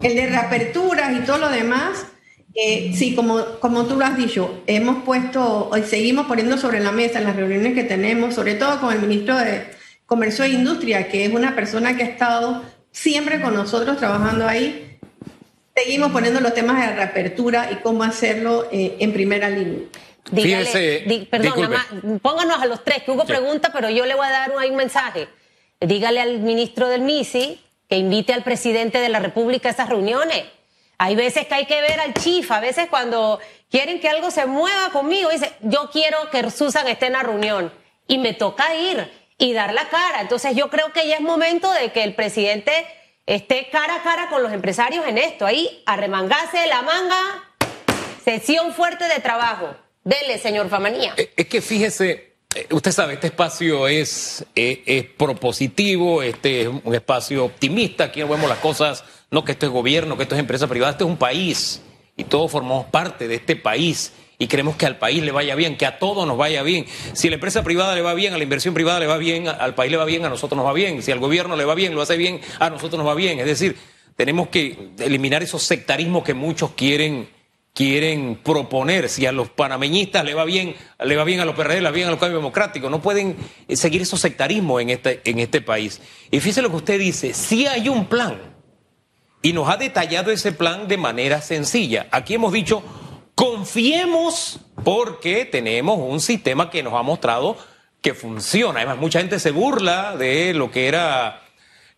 el 0.00 0.14
de 0.14 0.26
reaperturas 0.26 1.16
y 1.16 1.24
todo 1.24 1.38
lo 1.38 1.48
demás, 1.48 2.06
eh, 2.54 2.92
sí, 2.94 3.14
como, 3.14 3.44
como 3.60 3.86
tú 3.86 3.96
lo 3.96 4.04
has 4.04 4.16
dicho, 4.16 4.62
hemos 4.66 5.02
puesto, 5.04 5.70
y 5.76 5.82
seguimos 5.82 6.26
poniendo 6.26 6.58
sobre 6.58 6.80
la 6.80 6.92
mesa 6.92 7.18
en 7.18 7.24
las 7.24 7.36
reuniones 7.36 7.74
que 7.74 7.84
tenemos, 7.84 8.34
sobre 8.34 8.54
todo 8.54 8.80
con 8.80 8.92
el 8.92 9.00
ministro 9.00 9.36
de 9.36 9.75
Comercio 10.06 10.44
e 10.44 10.50
Industria, 10.50 11.08
que 11.08 11.24
es 11.24 11.32
una 11.32 11.54
persona 11.54 11.96
que 11.96 12.04
ha 12.04 12.06
estado 12.06 12.62
siempre 12.90 13.40
con 13.40 13.54
nosotros 13.54 13.98
trabajando 13.98 14.46
ahí. 14.46 14.98
Seguimos 15.74 16.12
poniendo 16.12 16.40
los 16.40 16.54
temas 16.54 16.80
de 16.80 16.94
reapertura 16.94 17.70
y 17.70 17.76
cómo 17.76 18.02
hacerlo 18.02 18.66
eh, 18.72 18.96
en 19.00 19.12
primera 19.12 19.50
línea. 19.50 19.80
Dígale, 20.30 21.28
perdón, 21.30 22.20
pónganos 22.22 22.60
a 22.60 22.66
los 22.66 22.82
tres, 22.82 23.02
que 23.02 23.10
hubo 23.10 23.24
pregunta, 23.24 23.70
pero 23.72 23.90
yo 23.90 24.06
le 24.06 24.14
voy 24.14 24.26
a 24.26 24.30
dar 24.30 24.50
un, 24.50 24.62
un 24.62 24.76
mensaje. 24.76 25.28
Dígale 25.80 26.20
al 26.20 26.40
ministro 26.40 26.88
del 26.88 27.02
MISI 27.02 27.60
que 27.88 27.96
invite 27.96 28.32
al 28.32 28.42
presidente 28.42 28.98
de 28.98 29.08
la 29.08 29.20
República 29.20 29.68
a 29.68 29.72
esas 29.72 29.88
reuniones. 29.88 30.44
Hay 30.98 31.14
veces 31.14 31.46
que 31.46 31.54
hay 31.54 31.66
que 31.66 31.80
ver 31.80 32.00
al 32.00 32.14
chief, 32.14 32.50
a 32.50 32.60
veces 32.60 32.88
cuando 32.88 33.38
quieren 33.70 34.00
que 34.00 34.08
algo 34.08 34.30
se 34.30 34.46
mueva 34.46 34.90
conmigo, 34.92 35.28
dice, 35.30 35.52
yo 35.60 35.90
quiero 35.92 36.30
que 36.30 36.50
Susan 36.50 36.88
esté 36.88 37.06
en 37.06 37.12
la 37.12 37.22
reunión 37.22 37.70
y 38.08 38.18
me 38.18 38.32
toca 38.32 38.74
ir 38.74 39.06
y 39.38 39.52
dar 39.52 39.72
la 39.74 39.88
cara. 39.88 40.20
Entonces 40.20 40.54
yo 40.56 40.70
creo 40.70 40.92
que 40.92 41.08
ya 41.08 41.16
es 41.16 41.20
momento 41.20 41.70
de 41.72 41.92
que 41.92 42.04
el 42.04 42.14
presidente 42.14 42.72
esté 43.26 43.68
cara 43.70 43.96
a 43.96 44.02
cara 44.02 44.28
con 44.28 44.42
los 44.42 44.52
empresarios 44.52 45.06
en 45.06 45.18
esto. 45.18 45.46
Ahí, 45.46 45.82
arremangase 45.86 46.66
la 46.66 46.82
manga, 46.82 47.54
sesión 48.24 48.72
fuerte 48.72 49.04
de 49.04 49.20
trabajo. 49.20 49.74
Dele, 50.04 50.38
señor 50.38 50.68
Famanía. 50.68 51.14
Eh, 51.16 51.32
es 51.36 51.46
que 51.46 51.60
fíjese, 51.60 52.36
eh, 52.54 52.66
usted 52.70 52.92
sabe, 52.92 53.14
este 53.14 53.26
espacio 53.26 53.88
es, 53.88 54.46
eh, 54.54 54.82
es, 54.86 55.04
propositivo, 55.04 56.22
este 56.22 56.62
es 56.62 56.68
un 56.68 56.94
espacio 56.94 57.44
optimista, 57.44 58.04
aquí 58.04 58.20
no 58.20 58.28
vemos 58.28 58.48
las 58.48 58.58
cosas, 58.58 59.04
no 59.30 59.44
que 59.44 59.52
esto 59.52 59.66
es 59.66 59.72
gobierno, 59.72 60.16
que 60.16 60.22
esto 60.22 60.36
es 60.36 60.40
empresa 60.40 60.68
privada, 60.68 60.92
este 60.92 61.04
es 61.04 61.10
un 61.10 61.16
país 61.16 61.82
y 62.16 62.24
todos 62.24 62.50
formamos 62.50 62.86
parte 62.86 63.28
de 63.28 63.34
este 63.34 63.56
país 63.56 64.12
y 64.38 64.46
queremos 64.46 64.76
que 64.76 64.86
al 64.86 64.98
país 64.98 65.22
le 65.22 65.32
vaya 65.32 65.54
bien, 65.54 65.76
que 65.76 65.86
a 65.86 65.98
todos 65.98 66.26
nos 66.26 66.36
vaya 66.36 66.62
bien. 66.62 66.86
Si 67.12 67.28
a 67.28 67.30
la 67.30 67.36
empresa 67.36 67.62
privada 67.62 67.94
le 67.94 68.02
va 68.02 68.14
bien, 68.14 68.34
a 68.34 68.36
la 68.38 68.44
inversión 68.44 68.74
privada 68.74 69.00
le 69.00 69.06
va 69.06 69.16
bien, 69.16 69.48
al 69.48 69.74
país 69.74 69.90
le 69.90 69.96
va 69.96 70.04
bien, 70.04 70.24
a 70.24 70.28
nosotros 70.28 70.56
nos 70.56 70.66
va 70.66 70.72
bien. 70.72 71.02
Si 71.02 71.10
al 71.12 71.18
gobierno 71.18 71.56
le 71.56 71.64
va 71.64 71.74
bien, 71.74 71.94
lo 71.94 72.02
hace 72.02 72.16
bien, 72.16 72.40
a 72.58 72.70
nosotros 72.70 72.98
nos 72.98 73.06
va 73.06 73.14
bien. 73.14 73.38
Es 73.38 73.46
decir, 73.46 73.76
tenemos 74.14 74.48
que 74.48 74.90
eliminar 74.98 75.42
esos 75.42 75.62
sectarismos 75.62 76.22
que 76.24 76.34
muchos 76.34 76.72
quieren 76.72 77.28
quieren 77.76 78.36
proponer, 78.42 79.10
si 79.10 79.26
a 79.26 79.32
los 79.32 79.50
panameñistas 79.50 80.24
le 80.24 80.32
va 80.32 80.46
bien, 80.46 80.74
le 80.98 81.14
va 81.14 81.24
bien 81.24 81.40
a 81.40 81.44
los 81.44 81.54
PRD, 81.54 81.82
le 81.82 81.82
va 81.82 81.90
bien 81.90 82.08
a 82.08 82.10
los 82.10 82.18
cambios 82.18 82.40
democráticos, 82.40 82.90
no 82.90 83.02
pueden 83.02 83.36
eh, 83.68 83.76
seguir 83.76 84.00
esos 84.00 84.18
sectarismos 84.18 84.80
en 84.80 84.88
este, 84.88 85.20
en 85.26 85.40
este 85.40 85.60
país. 85.60 86.00
Y 86.30 86.40
fíjese 86.40 86.62
lo 86.62 86.70
que 86.70 86.76
usted 86.76 86.98
dice, 86.98 87.34
si 87.34 87.66
hay 87.66 87.90
un 87.90 88.06
plan, 88.06 88.56
y 89.42 89.52
nos 89.52 89.68
ha 89.68 89.76
detallado 89.76 90.30
ese 90.30 90.52
plan 90.52 90.88
de 90.88 90.96
manera 90.96 91.42
sencilla. 91.42 92.08
Aquí 92.10 92.34
hemos 92.34 92.52
dicho, 92.52 92.82
confiemos 93.36 94.58
porque 94.82 95.44
tenemos 95.44 96.00
un 96.00 96.20
sistema 96.20 96.68
que 96.68 96.82
nos 96.82 96.94
ha 96.94 97.02
mostrado 97.02 97.56
que 98.00 98.14
funciona. 98.14 98.80
Además, 98.80 98.98
mucha 98.98 99.20
gente 99.20 99.38
se 99.38 99.52
burla 99.52 100.16
de 100.16 100.52
lo 100.54 100.72
que 100.72 100.88
era 100.88 101.44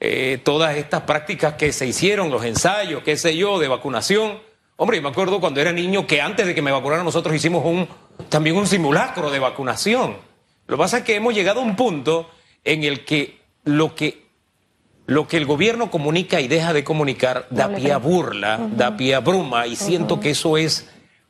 eh, 0.00 0.38
todas 0.44 0.76
estas 0.76 1.02
prácticas 1.04 1.54
que 1.54 1.72
se 1.72 1.86
hicieron, 1.86 2.28
los 2.28 2.44
ensayos, 2.44 3.02
qué 3.02 3.16
sé 3.16 3.34
yo, 3.34 3.58
de 3.58 3.68
vacunación 3.68 4.46
Hombre, 4.80 5.00
me 5.00 5.08
acuerdo 5.08 5.40
cuando 5.40 5.60
era 5.60 5.72
niño 5.72 6.06
que 6.06 6.20
antes 6.20 6.46
de 6.46 6.54
que 6.54 6.62
me 6.62 6.70
vacunaran 6.70 7.04
nosotros 7.04 7.34
hicimos 7.34 7.64
un, 7.64 7.88
también 8.28 8.54
un 8.54 8.64
simulacro 8.64 9.28
de 9.28 9.40
vacunación. 9.40 10.18
Lo 10.68 10.76
que 10.76 10.78
pasa 10.78 10.98
es 10.98 11.02
que 11.02 11.16
hemos 11.16 11.34
llegado 11.34 11.58
a 11.58 11.64
un 11.64 11.74
punto 11.74 12.30
en 12.62 12.84
el 12.84 13.04
que 13.04 13.40
lo 13.64 13.96
que, 13.96 14.28
lo 15.06 15.26
que 15.26 15.36
el 15.36 15.46
gobierno 15.46 15.90
comunica 15.90 16.40
y 16.40 16.46
deja 16.46 16.72
de 16.72 16.84
comunicar 16.84 17.48
da 17.50 17.74
pie 17.74 17.90
a 17.90 17.98
burla, 17.98 18.60
da 18.76 18.96
pie 18.96 19.16
a 19.16 19.18
bruma 19.18 19.66
y 19.66 19.74
siento 19.74 20.20
que 20.20 20.30
eso 20.30 20.56
es 20.56 20.88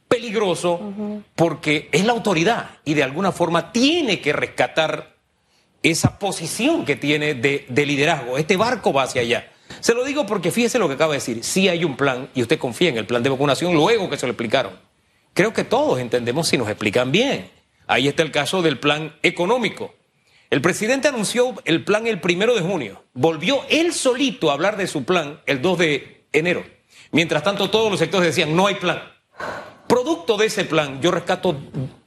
peligroso 0.08 0.92
porque 1.34 1.88
es 1.92 2.04
la 2.04 2.12
autoridad 2.12 2.70
y 2.84 2.94
de 2.94 3.02
alguna 3.02 3.32
forma 3.32 3.72
tiene 3.72 4.20
que 4.20 4.32
rescatar 4.32 5.16
esa 5.82 6.18
posición 6.18 6.84
que 6.84 6.96
tiene 6.96 7.34
de, 7.34 7.66
de 7.68 7.86
liderazgo. 7.86 8.38
Este 8.38 8.56
barco 8.56 8.92
va 8.92 9.04
hacia 9.04 9.22
allá. 9.22 9.52
Se 9.80 9.94
lo 9.94 10.04
digo 10.04 10.26
porque 10.26 10.50
fíjese 10.50 10.78
lo 10.78 10.88
que 10.88 10.94
acaba 10.94 11.12
de 11.12 11.18
decir. 11.18 11.44
Sí 11.44 11.68
hay 11.68 11.84
un 11.84 11.96
plan 11.96 12.28
y 12.34 12.42
usted 12.42 12.58
confía 12.58 12.88
en 12.88 12.98
el 12.98 13.06
plan 13.06 13.22
de 13.22 13.30
vacunación 13.30 13.74
luego 13.74 14.10
que 14.10 14.16
se 14.16 14.26
lo 14.26 14.32
explicaron. 14.32 14.72
Creo 15.34 15.52
que 15.52 15.64
todos 15.64 16.00
entendemos 16.00 16.48
si 16.48 16.58
nos 16.58 16.68
explican 16.68 17.12
bien. 17.12 17.50
Ahí 17.86 18.08
está 18.08 18.22
el 18.22 18.32
caso 18.32 18.60
del 18.60 18.78
plan 18.78 19.14
económico. 19.22 19.94
El 20.50 20.62
presidente 20.62 21.08
anunció 21.08 21.54
el 21.64 21.84
plan 21.84 22.06
el 22.06 22.20
primero 22.20 22.54
de 22.54 22.62
junio. 22.62 23.04
Volvió 23.12 23.62
él 23.68 23.92
solito 23.92 24.50
a 24.50 24.54
hablar 24.54 24.76
de 24.76 24.86
su 24.86 25.04
plan 25.04 25.40
el 25.46 25.60
2 25.60 25.78
de 25.78 26.24
enero. 26.32 26.64
Mientras 27.12 27.42
tanto, 27.42 27.70
todos 27.70 27.90
los 27.90 28.00
sectores 28.00 28.28
decían, 28.28 28.56
no 28.56 28.66
hay 28.66 28.76
plan. 28.76 29.00
Producto 29.88 30.36
de 30.36 30.46
ese 30.46 30.64
plan, 30.64 31.00
yo 31.00 31.10
rescato 31.10 31.56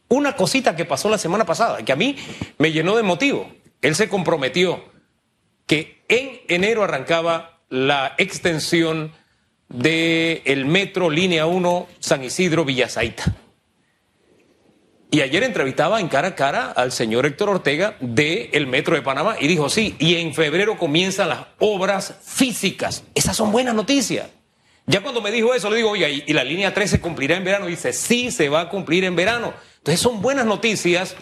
una 0.08 0.36
cosita 0.36 0.76
que 0.76 0.86
pasó 0.86 1.10
la 1.10 1.18
semana 1.18 1.46
pasada, 1.46 1.84
que 1.84 1.92
a 1.92 1.96
mí 1.96 2.16
me 2.58 2.72
llenó 2.72 2.96
de 2.96 3.04
motivo. 3.04 3.52
Él 3.82 3.96
se 3.96 4.08
comprometió 4.08 4.84
que 5.66 6.04
en 6.08 6.42
enero 6.48 6.84
arrancaba 6.84 7.62
la 7.70 8.14
extensión 8.18 9.14
del 9.70 10.66
metro 10.66 11.10
línea 11.10 11.46
1 11.46 11.88
San 12.00 12.24
Isidro 12.24 12.66
Villasaita. 12.66 13.34
Y 15.14 15.22
ayer 15.22 15.44
entrevistaba 15.44 16.00
en 16.00 16.08
cara 16.08 16.30
a 16.30 16.36
cara 16.36 16.72
al 16.72 16.94
señor 16.94 17.26
Héctor 17.26 17.50
Ortega 17.50 17.98
del 18.00 18.66
Metro 18.68 18.96
de 18.96 19.02
Panamá 19.02 19.36
y 19.40 19.48
dijo, 19.48 19.70
sí, 19.70 19.96
y 20.00 20.16
en 20.16 20.34
febrero 20.34 20.78
comienzan 20.78 21.28
las 21.28 21.48
obras 21.60 22.16
físicas. 22.24 23.04
Esas 23.14 23.36
son 23.36 23.52
buenas 23.52 23.76
noticias. 23.76 24.30
Ya 24.88 25.02
cuando 25.02 25.22
me 25.22 25.32
dijo 25.32 25.54
eso, 25.54 25.70
le 25.70 25.78
digo, 25.78 25.92
oye, 25.92 26.24
¿y 26.26 26.34
la 26.34 26.44
línea 26.44 26.74
3 26.74 26.90
se 26.90 27.02
cumplirá 27.02 27.38
en 27.38 27.44
verano? 27.44 27.68
dice, 27.68 27.94
sí, 27.94 28.32
se 28.32 28.50
va 28.50 28.62
a 28.62 28.70
cumplir 28.70 29.04
en 29.04 29.16
verano. 29.16 29.54
Entonces 29.78 30.00
son 30.00 30.22
buenas 30.22 30.46
noticias 30.46 31.16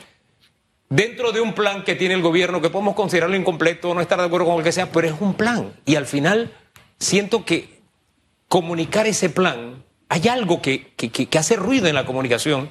dentro 0.90 1.32
de 1.32 1.42
un 1.42 1.54
plan 1.54 1.84
que 1.84 1.96
tiene 1.96 2.16
el 2.16 2.22
gobierno, 2.22 2.62
que 2.62 2.70
podemos 2.70 2.96
considerarlo 2.96 3.36
incompleto, 3.36 3.94
no 3.94 4.02
estar 4.02 4.20
de 4.20 4.26
acuerdo 4.26 4.48
con 4.48 4.58
lo 4.58 4.64
que 4.64 4.72
sea, 4.72 4.92
pero 4.92 5.08
es 5.08 5.14
un 5.20 5.34
plan. 5.36 5.74
Y 5.86 5.96
al 5.96 6.06
final 6.06 6.52
siento 7.00 7.46
que 7.46 7.80
comunicar 8.48 9.08
ese 9.08 9.30
plan, 9.30 9.84
hay 10.10 10.28
algo 10.28 10.62
que, 10.62 10.94
que, 10.96 11.38
hace 11.38 11.56
ruido 11.56 11.88
en 11.88 11.96
la 11.96 12.06
comunicación, 12.06 12.70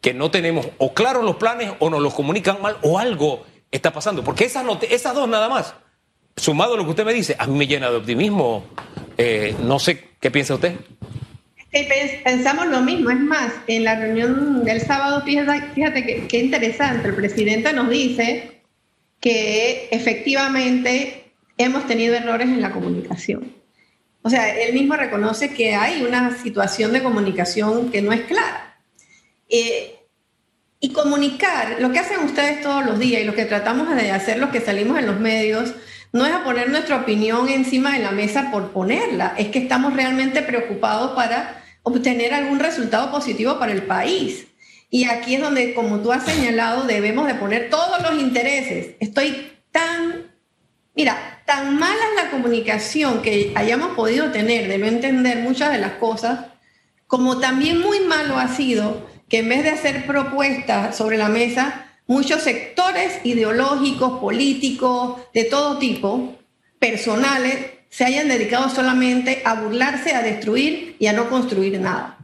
que 0.00 0.14
no 0.14 0.30
tenemos 0.30 0.68
o 0.78 0.94
claros 0.94 1.24
los 1.24 1.36
planes 1.36 1.72
o 1.80 1.90
nos 1.90 2.00
los 2.00 2.14
comunican 2.14 2.62
mal 2.62 2.78
o 2.82 2.98
algo 2.98 3.44
está 3.70 3.92
pasando. 3.92 4.22
Porque 4.22 4.44
esas, 4.44 4.64
esas 4.88 5.14
dos 5.14 5.28
nada 5.28 5.48
más, 5.48 5.74
sumado 6.36 6.74
a 6.74 6.76
lo 6.76 6.84
que 6.84 6.90
usted 6.90 7.04
me 7.04 7.12
dice, 7.12 7.36
a 7.38 7.46
mí 7.46 7.58
me 7.58 7.66
llena 7.66 7.90
de 7.90 7.96
optimismo. 7.96 8.64
Eh, 9.22 9.54
no 9.62 9.78
sé 9.78 10.02
qué 10.18 10.30
piensa 10.30 10.54
usted. 10.54 10.76
Pensamos 12.24 12.68
lo 12.68 12.80
mismo, 12.80 13.10
es 13.10 13.20
más, 13.20 13.52
en 13.66 13.84
la 13.84 13.94
reunión 13.94 14.64
del 14.64 14.80
sábado, 14.80 15.22
fíjate, 15.22 16.26
qué 16.26 16.38
interesante, 16.38 17.08
el 17.08 17.14
presidente 17.14 17.70
nos 17.74 17.90
dice 17.90 18.62
que 19.20 19.88
efectivamente 19.90 21.32
hemos 21.58 21.86
tenido 21.86 22.14
errores 22.14 22.48
en 22.48 22.62
la 22.62 22.72
comunicación. 22.72 23.54
O 24.22 24.30
sea, 24.30 24.58
él 24.58 24.72
mismo 24.72 24.96
reconoce 24.96 25.52
que 25.52 25.74
hay 25.74 26.02
una 26.02 26.34
situación 26.42 26.94
de 26.94 27.02
comunicación 27.02 27.90
que 27.90 28.00
no 28.00 28.14
es 28.14 28.22
clara. 28.22 28.78
Eh, 29.50 29.96
y 30.80 30.94
comunicar, 30.94 31.76
lo 31.78 31.92
que 31.92 31.98
hacen 31.98 32.20
ustedes 32.20 32.62
todos 32.62 32.86
los 32.86 32.98
días 32.98 33.20
y 33.20 33.24
lo 33.24 33.34
que 33.34 33.44
tratamos 33.44 33.94
de 33.94 34.12
hacer 34.12 34.38
los 34.38 34.48
que 34.48 34.62
salimos 34.62 34.98
en 34.98 35.06
los 35.06 35.20
medios, 35.20 35.74
no 36.12 36.26
es 36.26 36.32
a 36.32 36.44
poner 36.44 36.70
nuestra 36.70 36.96
opinión 36.96 37.48
encima 37.48 37.92
de 37.92 38.00
la 38.00 38.10
mesa 38.10 38.50
por 38.50 38.72
ponerla, 38.72 39.34
es 39.38 39.48
que 39.48 39.60
estamos 39.60 39.94
realmente 39.94 40.42
preocupados 40.42 41.12
para 41.12 41.62
obtener 41.82 42.34
algún 42.34 42.58
resultado 42.58 43.10
positivo 43.10 43.58
para 43.58 43.72
el 43.72 43.82
país. 43.82 44.46
Y 44.90 45.04
aquí 45.04 45.36
es 45.36 45.40
donde, 45.40 45.72
como 45.72 46.00
tú 46.00 46.10
has 46.12 46.24
señalado, 46.24 46.82
debemos 46.82 47.26
de 47.26 47.36
poner 47.36 47.70
todos 47.70 48.02
los 48.02 48.20
intereses. 48.20 48.96
Estoy 48.98 49.52
tan, 49.70 50.32
mira, 50.96 51.42
tan 51.46 51.78
mala 51.78 51.94
es 51.94 52.24
la 52.24 52.30
comunicación 52.30 53.22
que 53.22 53.52
hayamos 53.54 53.94
podido 53.94 54.32
tener 54.32 54.66
de 54.68 54.78
no 54.78 54.86
entender 54.86 55.38
muchas 55.38 55.70
de 55.70 55.78
las 55.78 55.92
cosas, 55.92 56.46
como 57.06 57.38
también 57.38 57.80
muy 57.80 58.00
malo 58.00 58.36
ha 58.36 58.48
sido 58.48 59.08
que 59.28 59.38
en 59.38 59.48
vez 59.48 59.62
de 59.62 59.70
hacer 59.70 60.06
propuestas 60.06 60.96
sobre 60.96 61.16
la 61.16 61.28
mesa, 61.28 61.89
muchos 62.10 62.42
sectores 62.42 63.20
ideológicos, 63.22 64.18
políticos, 64.18 65.20
de 65.32 65.44
todo 65.44 65.78
tipo, 65.78 66.36
personales, 66.80 67.54
se 67.88 68.04
hayan 68.04 68.26
dedicado 68.26 68.68
solamente 68.68 69.42
a 69.44 69.54
burlarse, 69.54 70.12
a 70.12 70.20
destruir 70.20 70.96
y 70.98 71.06
a 71.06 71.12
no 71.12 71.30
construir 71.30 71.78
nada. 71.78 72.18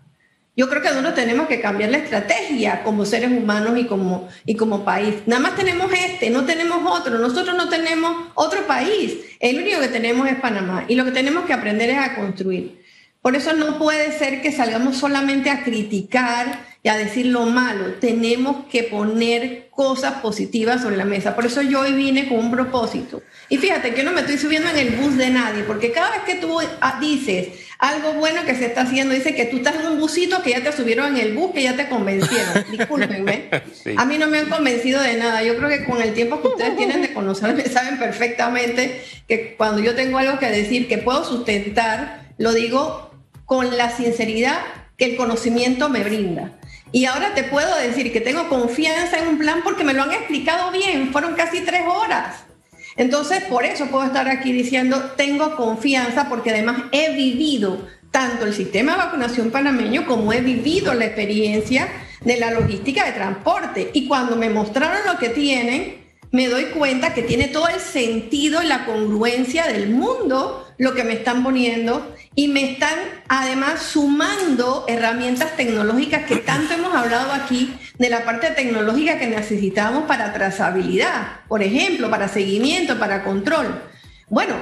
Yo 0.57 0.69
creo 0.69 0.83
que 0.83 0.89
nosotros 0.89 1.15
tenemos 1.15 1.47
que 1.47 1.61
cambiar 1.61 1.91
la 1.91 1.99
estrategia 1.99 2.83
como 2.83 3.05
seres 3.05 3.31
humanos 3.31 3.79
y 3.79 3.85
como, 3.85 4.29
y 4.45 4.57
como 4.57 4.85
país. 4.85 5.15
Nada 5.27 5.41
más 5.41 5.55
tenemos 5.55 5.93
este, 5.93 6.31
no 6.31 6.45
tenemos 6.45 6.79
otro. 6.85 7.21
Nosotros 7.21 7.57
no 7.57 7.69
tenemos 7.69 8.33
otro 8.35 8.67
país. 8.67 9.19
El 9.39 9.63
único 9.63 9.79
que 9.81 9.89
tenemos 9.89 10.27
es 10.27 10.35
Panamá. 10.41 10.85
Y 10.89 10.97
lo 10.97 11.05
que 11.05 11.13
tenemos 11.13 11.45
que 11.45 11.53
aprender 11.53 11.91
es 11.91 11.99
a 11.99 12.17
construir. 12.17 12.85
Por 13.27 13.35
eso 13.35 13.55
no 13.55 13.77
puede 13.77 14.17
ser 14.17 14.41
que 14.41 14.53
salgamos 14.53 14.99
solamente 14.99 15.51
a 15.51 15.65
criticar 15.65 16.65
y 16.85 16.89
a 16.89 16.97
decir 16.97 17.27
lo 17.27 17.45
malo. 17.47 17.95
Tenemos 17.95 18.67
que 18.71 18.85
poner 18.85 19.67
cosas 19.73 20.21
positivas 20.21 20.83
sobre 20.83 20.97
la 20.97 21.05
mesa. 21.05 21.35
Por 21.35 21.45
eso 21.45 21.61
yo 21.61 21.81
hoy 21.81 21.93
vine 21.95 22.29
con 22.29 22.39
un 22.39 22.53
propósito. 22.53 23.25
Y 23.49 23.59
fíjate 23.59 23.95
que 23.95 24.05
no 24.05 24.13
me 24.13 24.21
estoy 24.21 24.39
subiendo 24.39 24.71
en 24.71 24.77
el 24.77 24.91
bus 24.91 25.17
de 25.17 25.31
nadie, 25.31 25.65
porque 25.65 25.91
cada 25.91 26.11
vez 26.13 26.21
que 26.21 26.37
tú 26.37 26.57
ah, 26.81 26.99
dices 27.01 27.49
algo 27.81 28.13
bueno 28.13 28.45
que 28.45 28.55
se 28.55 28.67
está 28.67 28.83
haciendo, 28.83 29.13
dice 29.13 29.35
que 29.35 29.47
tú 29.47 29.57
estás 29.57 29.75
en 29.75 29.89
un 29.89 29.99
busito 29.99 30.41
que 30.45 30.51
ya 30.51 30.63
te 30.63 30.71
subieron 30.71 31.17
en 31.17 31.27
el 31.27 31.35
bus, 31.35 31.51
que 31.51 31.65
ya 31.65 31.75
te 31.75 31.89
convencieron. 31.89 32.65
Discúlpenme. 32.71 33.51
A 33.97 34.05
mí 34.05 34.19
no 34.19 34.29
me 34.29 34.39
han 34.39 34.49
convencido 34.49 35.03
de 35.03 35.17
nada. 35.17 35.43
Yo 35.43 35.57
creo 35.57 35.69
que 35.69 35.85
con 35.85 36.01
el 36.01 36.15
tiempo 36.15 36.41
que 36.41 36.47
ustedes 36.47 36.77
tienen 36.77 37.03
de 37.03 37.13
conocerme, 37.13 37.65
saben 37.69 37.99
perfectamente 37.99 39.03
que 39.27 39.57
cuando 39.57 39.83
yo 39.83 39.97
tengo 39.97 40.17
algo 40.17 40.39
que 40.39 40.47
decir 40.47 40.87
que 40.87 40.99
puedo 40.99 41.25
sustentar, 41.25 42.25
lo 42.39 42.53
digo 42.53 43.16
con 43.47 43.77
la 43.77 43.91
sinceridad 43.91 44.59
que 44.99 45.07
el 45.07 45.17
conocimiento 45.17 45.89
me 45.89 46.05
brinda. 46.05 46.53
Y 46.93 47.07
ahora 47.07 47.35
te 47.35 47.45
puedo 47.45 47.77
decir 47.79 48.13
que 48.13 48.21
tengo 48.21 48.49
confianza 48.49 49.19
en 49.19 49.29
un 49.29 49.39
plan 49.39 49.61
porque 49.65 49.85
me 49.85 49.93
lo 49.93 50.03
han 50.03 50.13
explicado 50.13 50.71
bien. 50.71 51.13
Fueron 51.13 51.35
casi 51.35 51.61
tres 51.61 51.83
horas. 51.87 52.45
Entonces, 52.97 53.45
por 53.45 53.65
eso 53.65 53.87
puedo 53.87 54.07
estar 54.07 54.29
aquí 54.29 54.53
diciendo, 54.53 55.13
tengo 55.17 55.57
confianza 55.57 56.29
porque 56.29 56.51
además 56.51 56.85
he 56.93 57.15
vivido 57.15 57.87
tanto 58.11 58.47
el 58.47 58.55
sistema 58.55 58.93
de 58.93 58.99
vacunación 58.99 59.51
panameño 59.51 60.07
como 60.07 60.33
he 60.33 60.41
vivido 60.41 60.95
la 60.95 61.05
experiencia 61.05 61.89
de 62.23 62.39
la 62.39 62.51
logística 62.51 63.05
de 63.05 63.13
transporte. 63.13 63.91
Y 63.93 64.09
cuando 64.09 64.37
me 64.37 64.49
mostraron 64.49 65.01
lo 65.07 65.19
que 65.19 65.29
tienen, 65.29 66.06
me 66.33 66.49
doy 66.49 66.67
cuenta 66.67 67.15
que 67.15 67.23
tiene 67.23 67.49
todo 67.49 67.69
el 67.69 67.81
sentido 67.81 68.63
y 68.63 68.67
la 68.67 68.85
congruencia 68.85 69.67
del 69.67 69.91
mundo 69.91 70.67
lo 70.79 70.95
que 70.95 71.05
me 71.05 71.15
están 71.15 71.43
poniendo 71.43 72.15
y 72.35 72.49
me 72.49 72.73
están 72.73 72.99
además 73.29 73.81
sumando 73.81 74.85
herramientas 74.89 75.57
tecnológicas 75.57 76.27
que 76.27 76.37
tanto 76.37 76.75
hemos 76.75 76.95
hablado 76.95 77.33
aquí 77.33 77.75
de 77.99 78.11
la 78.11 78.25
parte 78.25 78.51
tecnológica 78.51 79.19
que 79.19 79.27
necesitamos 79.27 80.05
para 80.05 80.35
trazabilidad, 80.35 81.41
por 81.49 81.63
ejemplo, 81.63 82.11
para 82.11 82.29
seguimiento, 82.29 82.99
para 82.99 83.25
control. 83.25 83.83
Bueno, 84.29 84.55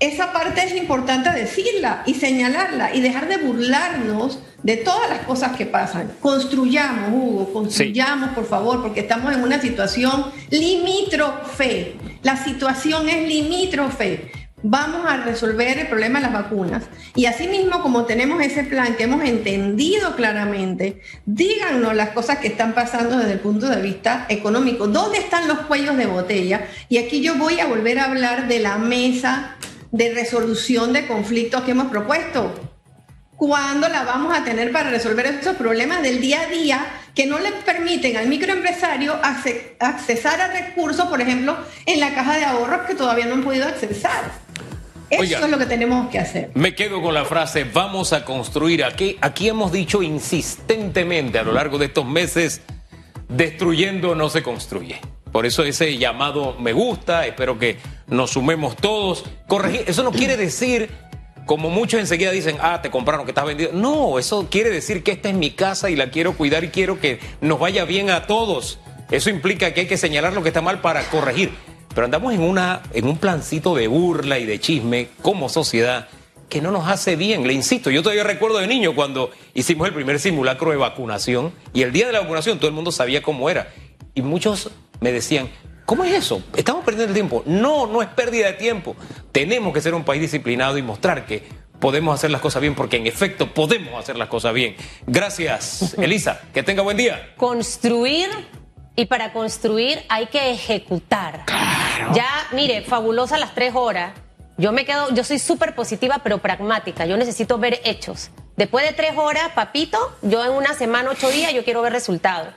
esa 0.00 0.32
parte 0.32 0.64
es 0.64 0.76
importante 0.76 1.30
decirla 1.30 2.02
y 2.06 2.14
señalarla 2.14 2.94
y 2.94 3.00
dejar 3.00 3.28
de 3.28 3.38
burlarnos 3.38 4.38
de 4.62 4.76
todas 4.76 5.08
las 5.10 5.20
cosas 5.20 5.56
que 5.56 5.66
pasan. 5.66 6.12
Construyamos, 6.20 7.10
Hugo, 7.12 7.52
construyamos, 7.52 8.30
por 8.30 8.46
favor, 8.46 8.82
porque 8.82 9.00
estamos 9.00 9.34
en 9.34 9.42
una 9.42 9.60
situación 9.60 10.26
limítrofe. 10.50 11.96
La 12.22 12.36
situación 12.36 13.08
es 13.08 13.28
limítrofe 13.28 14.30
vamos 14.62 15.06
a 15.06 15.18
resolver 15.18 15.78
el 15.78 15.86
problema 15.86 16.18
de 16.18 16.26
las 16.26 16.32
vacunas. 16.32 16.84
Y 17.14 17.26
asimismo, 17.26 17.80
como 17.80 18.04
tenemos 18.04 18.42
ese 18.42 18.64
plan 18.64 18.96
que 18.96 19.04
hemos 19.04 19.24
entendido 19.24 20.16
claramente, 20.16 21.00
díganos 21.26 21.94
las 21.94 22.10
cosas 22.10 22.38
que 22.38 22.48
están 22.48 22.74
pasando 22.74 23.18
desde 23.18 23.32
el 23.32 23.40
punto 23.40 23.68
de 23.68 23.80
vista 23.80 24.26
económico. 24.28 24.88
¿Dónde 24.88 25.18
están 25.18 25.48
los 25.48 25.60
cuellos 25.60 25.96
de 25.96 26.06
botella? 26.06 26.66
Y 26.88 26.98
aquí 26.98 27.20
yo 27.20 27.36
voy 27.36 27.60
a 27.60 27.66
volver 27.66 27.98
a 27.98 28.06
hablar 28.06 28.48
de 28.48 28.58
la 28.58 28.78
mesa 28.78 29.56
de 29.92 30.12
resolución 30.14 30.92
de 30.92 31.06
conflictos 31.06 31.62
que 31.62 31.70
hemos 31.72 31.88
propuesto. 31.88 32.52
¿Cuándo 33.36 33.88
la 33.88 34.02
vamos 34.02 34.36
a 34.36 34.44
tener 34.44 34.72
para 34.72 34.90
resolver 34.90 35.26
estos 35.26 35.54
problemas 35.56 36.02
del 36.02 36.20
día 36.20 36.40
a 36.42 36.46
día 36.46 36.86
que 37.14 37.26
no 37.26 37.38
le 37.38 37.52
permiten 37.52 38.16
al 38.16 38.26
microempresario 38.26 39.16
accesar 39.78 40.40
a 40.40 40.48
recursos, 40.48 41.06
por 41.06 41.20
ejemplo, 41.20 41.56
en 41.86 42.00
la 42.00 42.14
caja 42.14 42.36
de 42.36 42.44
ahorros 42.44 42.80
que 42.88 42.96
todavía 42.96 43.26
no 43.26 43.34
han 43.34 43.44
podido 43.44 43.66
accesar? 43.66 44.32
Eso 45.08 45.44
es 45.44 45.50
lo 45.50 45.56
que 45.56 45.66
tenemos 45.66 46.10
que 46.10 46.18
hacer. 46.18 46.50
Me 46.54 46.74
quedo 46.74 47.00
con 47.00 47.14
la 47.14 47.24
frase, 47.24 47.64
vamos 47.64 48.12
a 48.12 48.24
construir. 48.24 48.84
Aquí, 48.84 49.16
aquí 49.20 49.48
hemos 49.48 49.72
dicho 49.72 50.02
insistentemente 50.02 51.38
a 51.38 51.44
lo 51.44 51.52
largo 51.52 51.78
de 51.78 51.86
estos 51.86 52.04
meses, 52.04 52.60
destruyendo 53.28 54.14
no 54.14 54.28
se 54.28 54.42
construye. 54.42 55.00
Por 55.32 55.46
eso 55.46 55.62
ese 55.62 55.98
llamado 55.98 56.56
me 56.58 56.72
gusta, 56.72 57.26
espero 57.26 57.58
que 57.58 57.78
nos 58.06 58.30
sumemos 58.30 58.76
todos. 58.76 59.24
Corregir, 59.46 59.84
eso 59.86 60.02
no 60.02 60.10
quiere 60.10 60.36
decir, 60.36 60.90
como 61.46 61.70
muchos 61.70 62.00
enseguida 62.00 62.30
dicen, 62.30 62.56
ah, 62.60 62.80
te 62.82 62.90
compraron, 62.90 63.24
que 63.24 63.30
estás 63.30 63.46
vendido. 63.46 63.70
No, 63.72 64.18
eso 64.18 64.48
quiere 64.50 64.70
decir 64.70 65.02
que 65.02 65.12
esta 65.12 65.28
es 65.28 65.34
mi 65.34 65.50
casa 65.50 65.90
y 65.90 65.96
la 65.96 66.10
quiero 66.10 66.36
cuidar 66.36 66.64
y 66.64 66.68
quiero 66.68 67.00
que 67.00 67.20
nos 67.40 67.58
vaya 67.58 67.84
bien 67.84 68.10
a 68.10 68.26
todos. 68.26 68.78
Eso 69.10 69.30
implica 69.30 69.72
que 69.72 69.82
hay 69.82 69.86
que 69.86 69.96
señalar 69.96 70.32
lo 70.32 70.42
que 70.42 70.48
está 70.48 70.60
mal 70.60 70.80
para 70.80 71.02
corregir. 71.10 71.52
Pero 71.94 72.04
andamos 72.04 72.34
en, 72.34 72.42
una, 72.42 72.82
en 72.92 73.06
un 73.06 73.16
plancito 73.16 73.74
de 73.74 73.88
burla 73.88 74.38
y 74.38 74.46
de 74.46 74.60
chisme 74.60 75.08
como 75.22 75.48
sociedad 75.48 76.08
que 76.48 76.60
no 76.60 76.70
nos 76.70 76.88
hace 76.88 77.16
bien. 77.16 77.46
Le 77.46 77.52
insisto, 77.52 77.90
yo 77.90 78.02
todavía 78.02 78.24
recuerdo 78.24 78.58
de 78.58 78.66
niño 78.66 78.94
cuando 78.94 79.30
hicimos 79.54 79.88
el 79.88 79.94
primer 79.94 80.18
simulacro 80.18 80.70
de 80.70 80.76
vacunación 80.76 81.52
y 81.72 81.82
el 81.82 81.92
día 81.92 82.06
de 82.06 82.12
la 82.12 82.20
vacunación 82.20 82.58
todo 82.58 82.68
el 82.68 82.74
mundo 82.74 82.92
sabía 82.92 83.22
cómo 83.22 83.50
era. 83.50 83.72
Y 84.14 84.22
muchos 84.22 84.70
me 85.00 85.12
decían, 85.12 85.50
¿cómo 85.84 86.04
es 86.04 86.12
eso? 86.12 86.42
Estamos 86.56 86.84
perdiendo 86.84 87.10
el 87.10 87.14
tiempo. 87.14 87.42
No, 87.46 87.86
no 87.86 88.02
es 88.02 88.08
pérdida 88.08 88.46
de 88.46 88.54
tiempo. 88.54 88.96
Tenemos 89.32 89.72
que 89.72 89.80
ser 89.80 89.94
un 89.94 90.04
país 90.04 90.20
disciplinado 90.20 90.78
y 90.78 90.82
mostrar 90.82 91.26
que 91.26 91.42
podemos 91.80 92.14
hacer 92.14 92.30
las 92.30 92.40
cosas 92.40 92.60
bien, 92.60 92.74
porque 92.74 92.96
en 92.96 93.06
efecto 93.06 93.52
podemos 93.52 93.98
hacer 93.98 94.16
las 94.16 94.28
cosas 94.28 94.52
bien. 94.52 94.76
Gracias, 95.06 95.94
Elisa. 95.98 96.40
Que 96.52 96.62
tenga 96.62 96.82
buen 96.82 96.96
día. 96.96 97.34
Construir 97.36 98.28
y 98.96 99.06
para 99.06 99.32
construir 99.32 100.02
hay 100.08 100.26
que 100.26 100.50
ejecutar. 100.50 101.44
Ya, 102.12 102.28
mire, 102.52 102.82
fabulosa 102.82 103.38
las 103.38 103.54
tres 103.54 103.74
horas. 103.74 104.12
Yo 104.56 104.72
me 104.72 104.84
quedo, 104.84 105.14
yo 105.14 105.22
soy 105.22 105.38
súper 105.38 105.76
positiva 105.76 106.20
pero 106.24 106.38
pragmática. 106.38 107.06
Yo 107.06 107.16
necesito 107.16 107.58
ver 107.58 107.80
hechos. 107.84 108.30
Después 108.56 108.84
de 108.84 108.92
tres 108.92 109.12
horas, 109.16 109.52
papito, 109.54 110.16
yo 110.22 110.44
en 110.44 110.50
una 110.50 110.74
semana, 110.74 111.10
ocho 111.10 111.30
días, 111.30 111.54
yo 111.54 111.62
quiero 111.62 111.80
ver 111.80 111.92
resultados. 111.92 112.48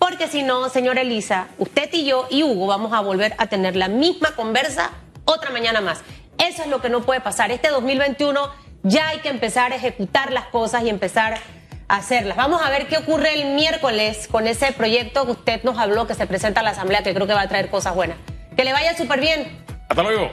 Porque 0.00 0.28
si 0.28 0.42
no, 0.42 0.70
señora 0.70 1.02
Elisa, 1.02 1.48
usted 1.58 1.90
y 1.92 2.06
yo 2.06 2.26
y 2.30 2.42
Hugo 2.42 2.66
vamos 2.66 2.94
a 2.94 3.00
volver 3.00 3.34
a 3.36 3.48
tener 3.48 3.76
la 3.76 3.88
misma 3.88 4.34
conversa 4.34 4.90
otra 5.26 5.50
mañana 5.50 5.82
más. 5.82 6.00
Eso 6.38 6.62
es 6.62 6.68
lo 6.68 6.80
que 6.80 6.88
no 6.88 7.02
puede 7.02 7.20
pasar. 7.20 7.50
Este 7.50 7.68
2021 7.68 8.50
Ya 8.82 9.08
hay 9.08 9.18
que 9.18 9.28
empezar 9.28 9.72
a 9.72 9.76
ejecutar 9.76 10.32
las 10.32 10.46
cosas 10.46 10.84
y 10.84 10.88
empezar 10.88 11.38
a 11.86 11.96
hacerlas. 11.96 12.38
Vamos 12.38 12.62
a 12.62 12.70
ver 12.70 12.88
qué 12.88 12.96
ocurre 12.96 13.42
el 13.42 13.54
miércoles 13.54 14.26
con 14.26 14.46
ese 14.46 14.72
proyecto 14.72 15.26
que 15.26 15.32
usted 15.32 15.62
nos 15.64 15.76
habló 15.76 16.06
que 16.06 16.14
se 16.14 16.26
presenta 16.26 16.60
a 16.60 16.62
la 16.62 16.70
Asamblea, 16.70 17.02
que 17.02 17.12
creo 17.12 17.26
que 17.26 17.34
va 17.34 17.42
a 17.42 17.48
traer 17.48 17.68
cosas 17.68 17.94
buenas. 17.94 18.16
Que 18.56 18.64
le 18.64 18.72
vaya 18.72 18.96
súper 18.96 19.20
bien. 19.20 19.62
Hasta 19.86 20.02
luego. 20.02 20.30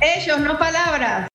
Ellos, 0.00 0.40
no 0.40 0.58
palabras. 0.58 1.28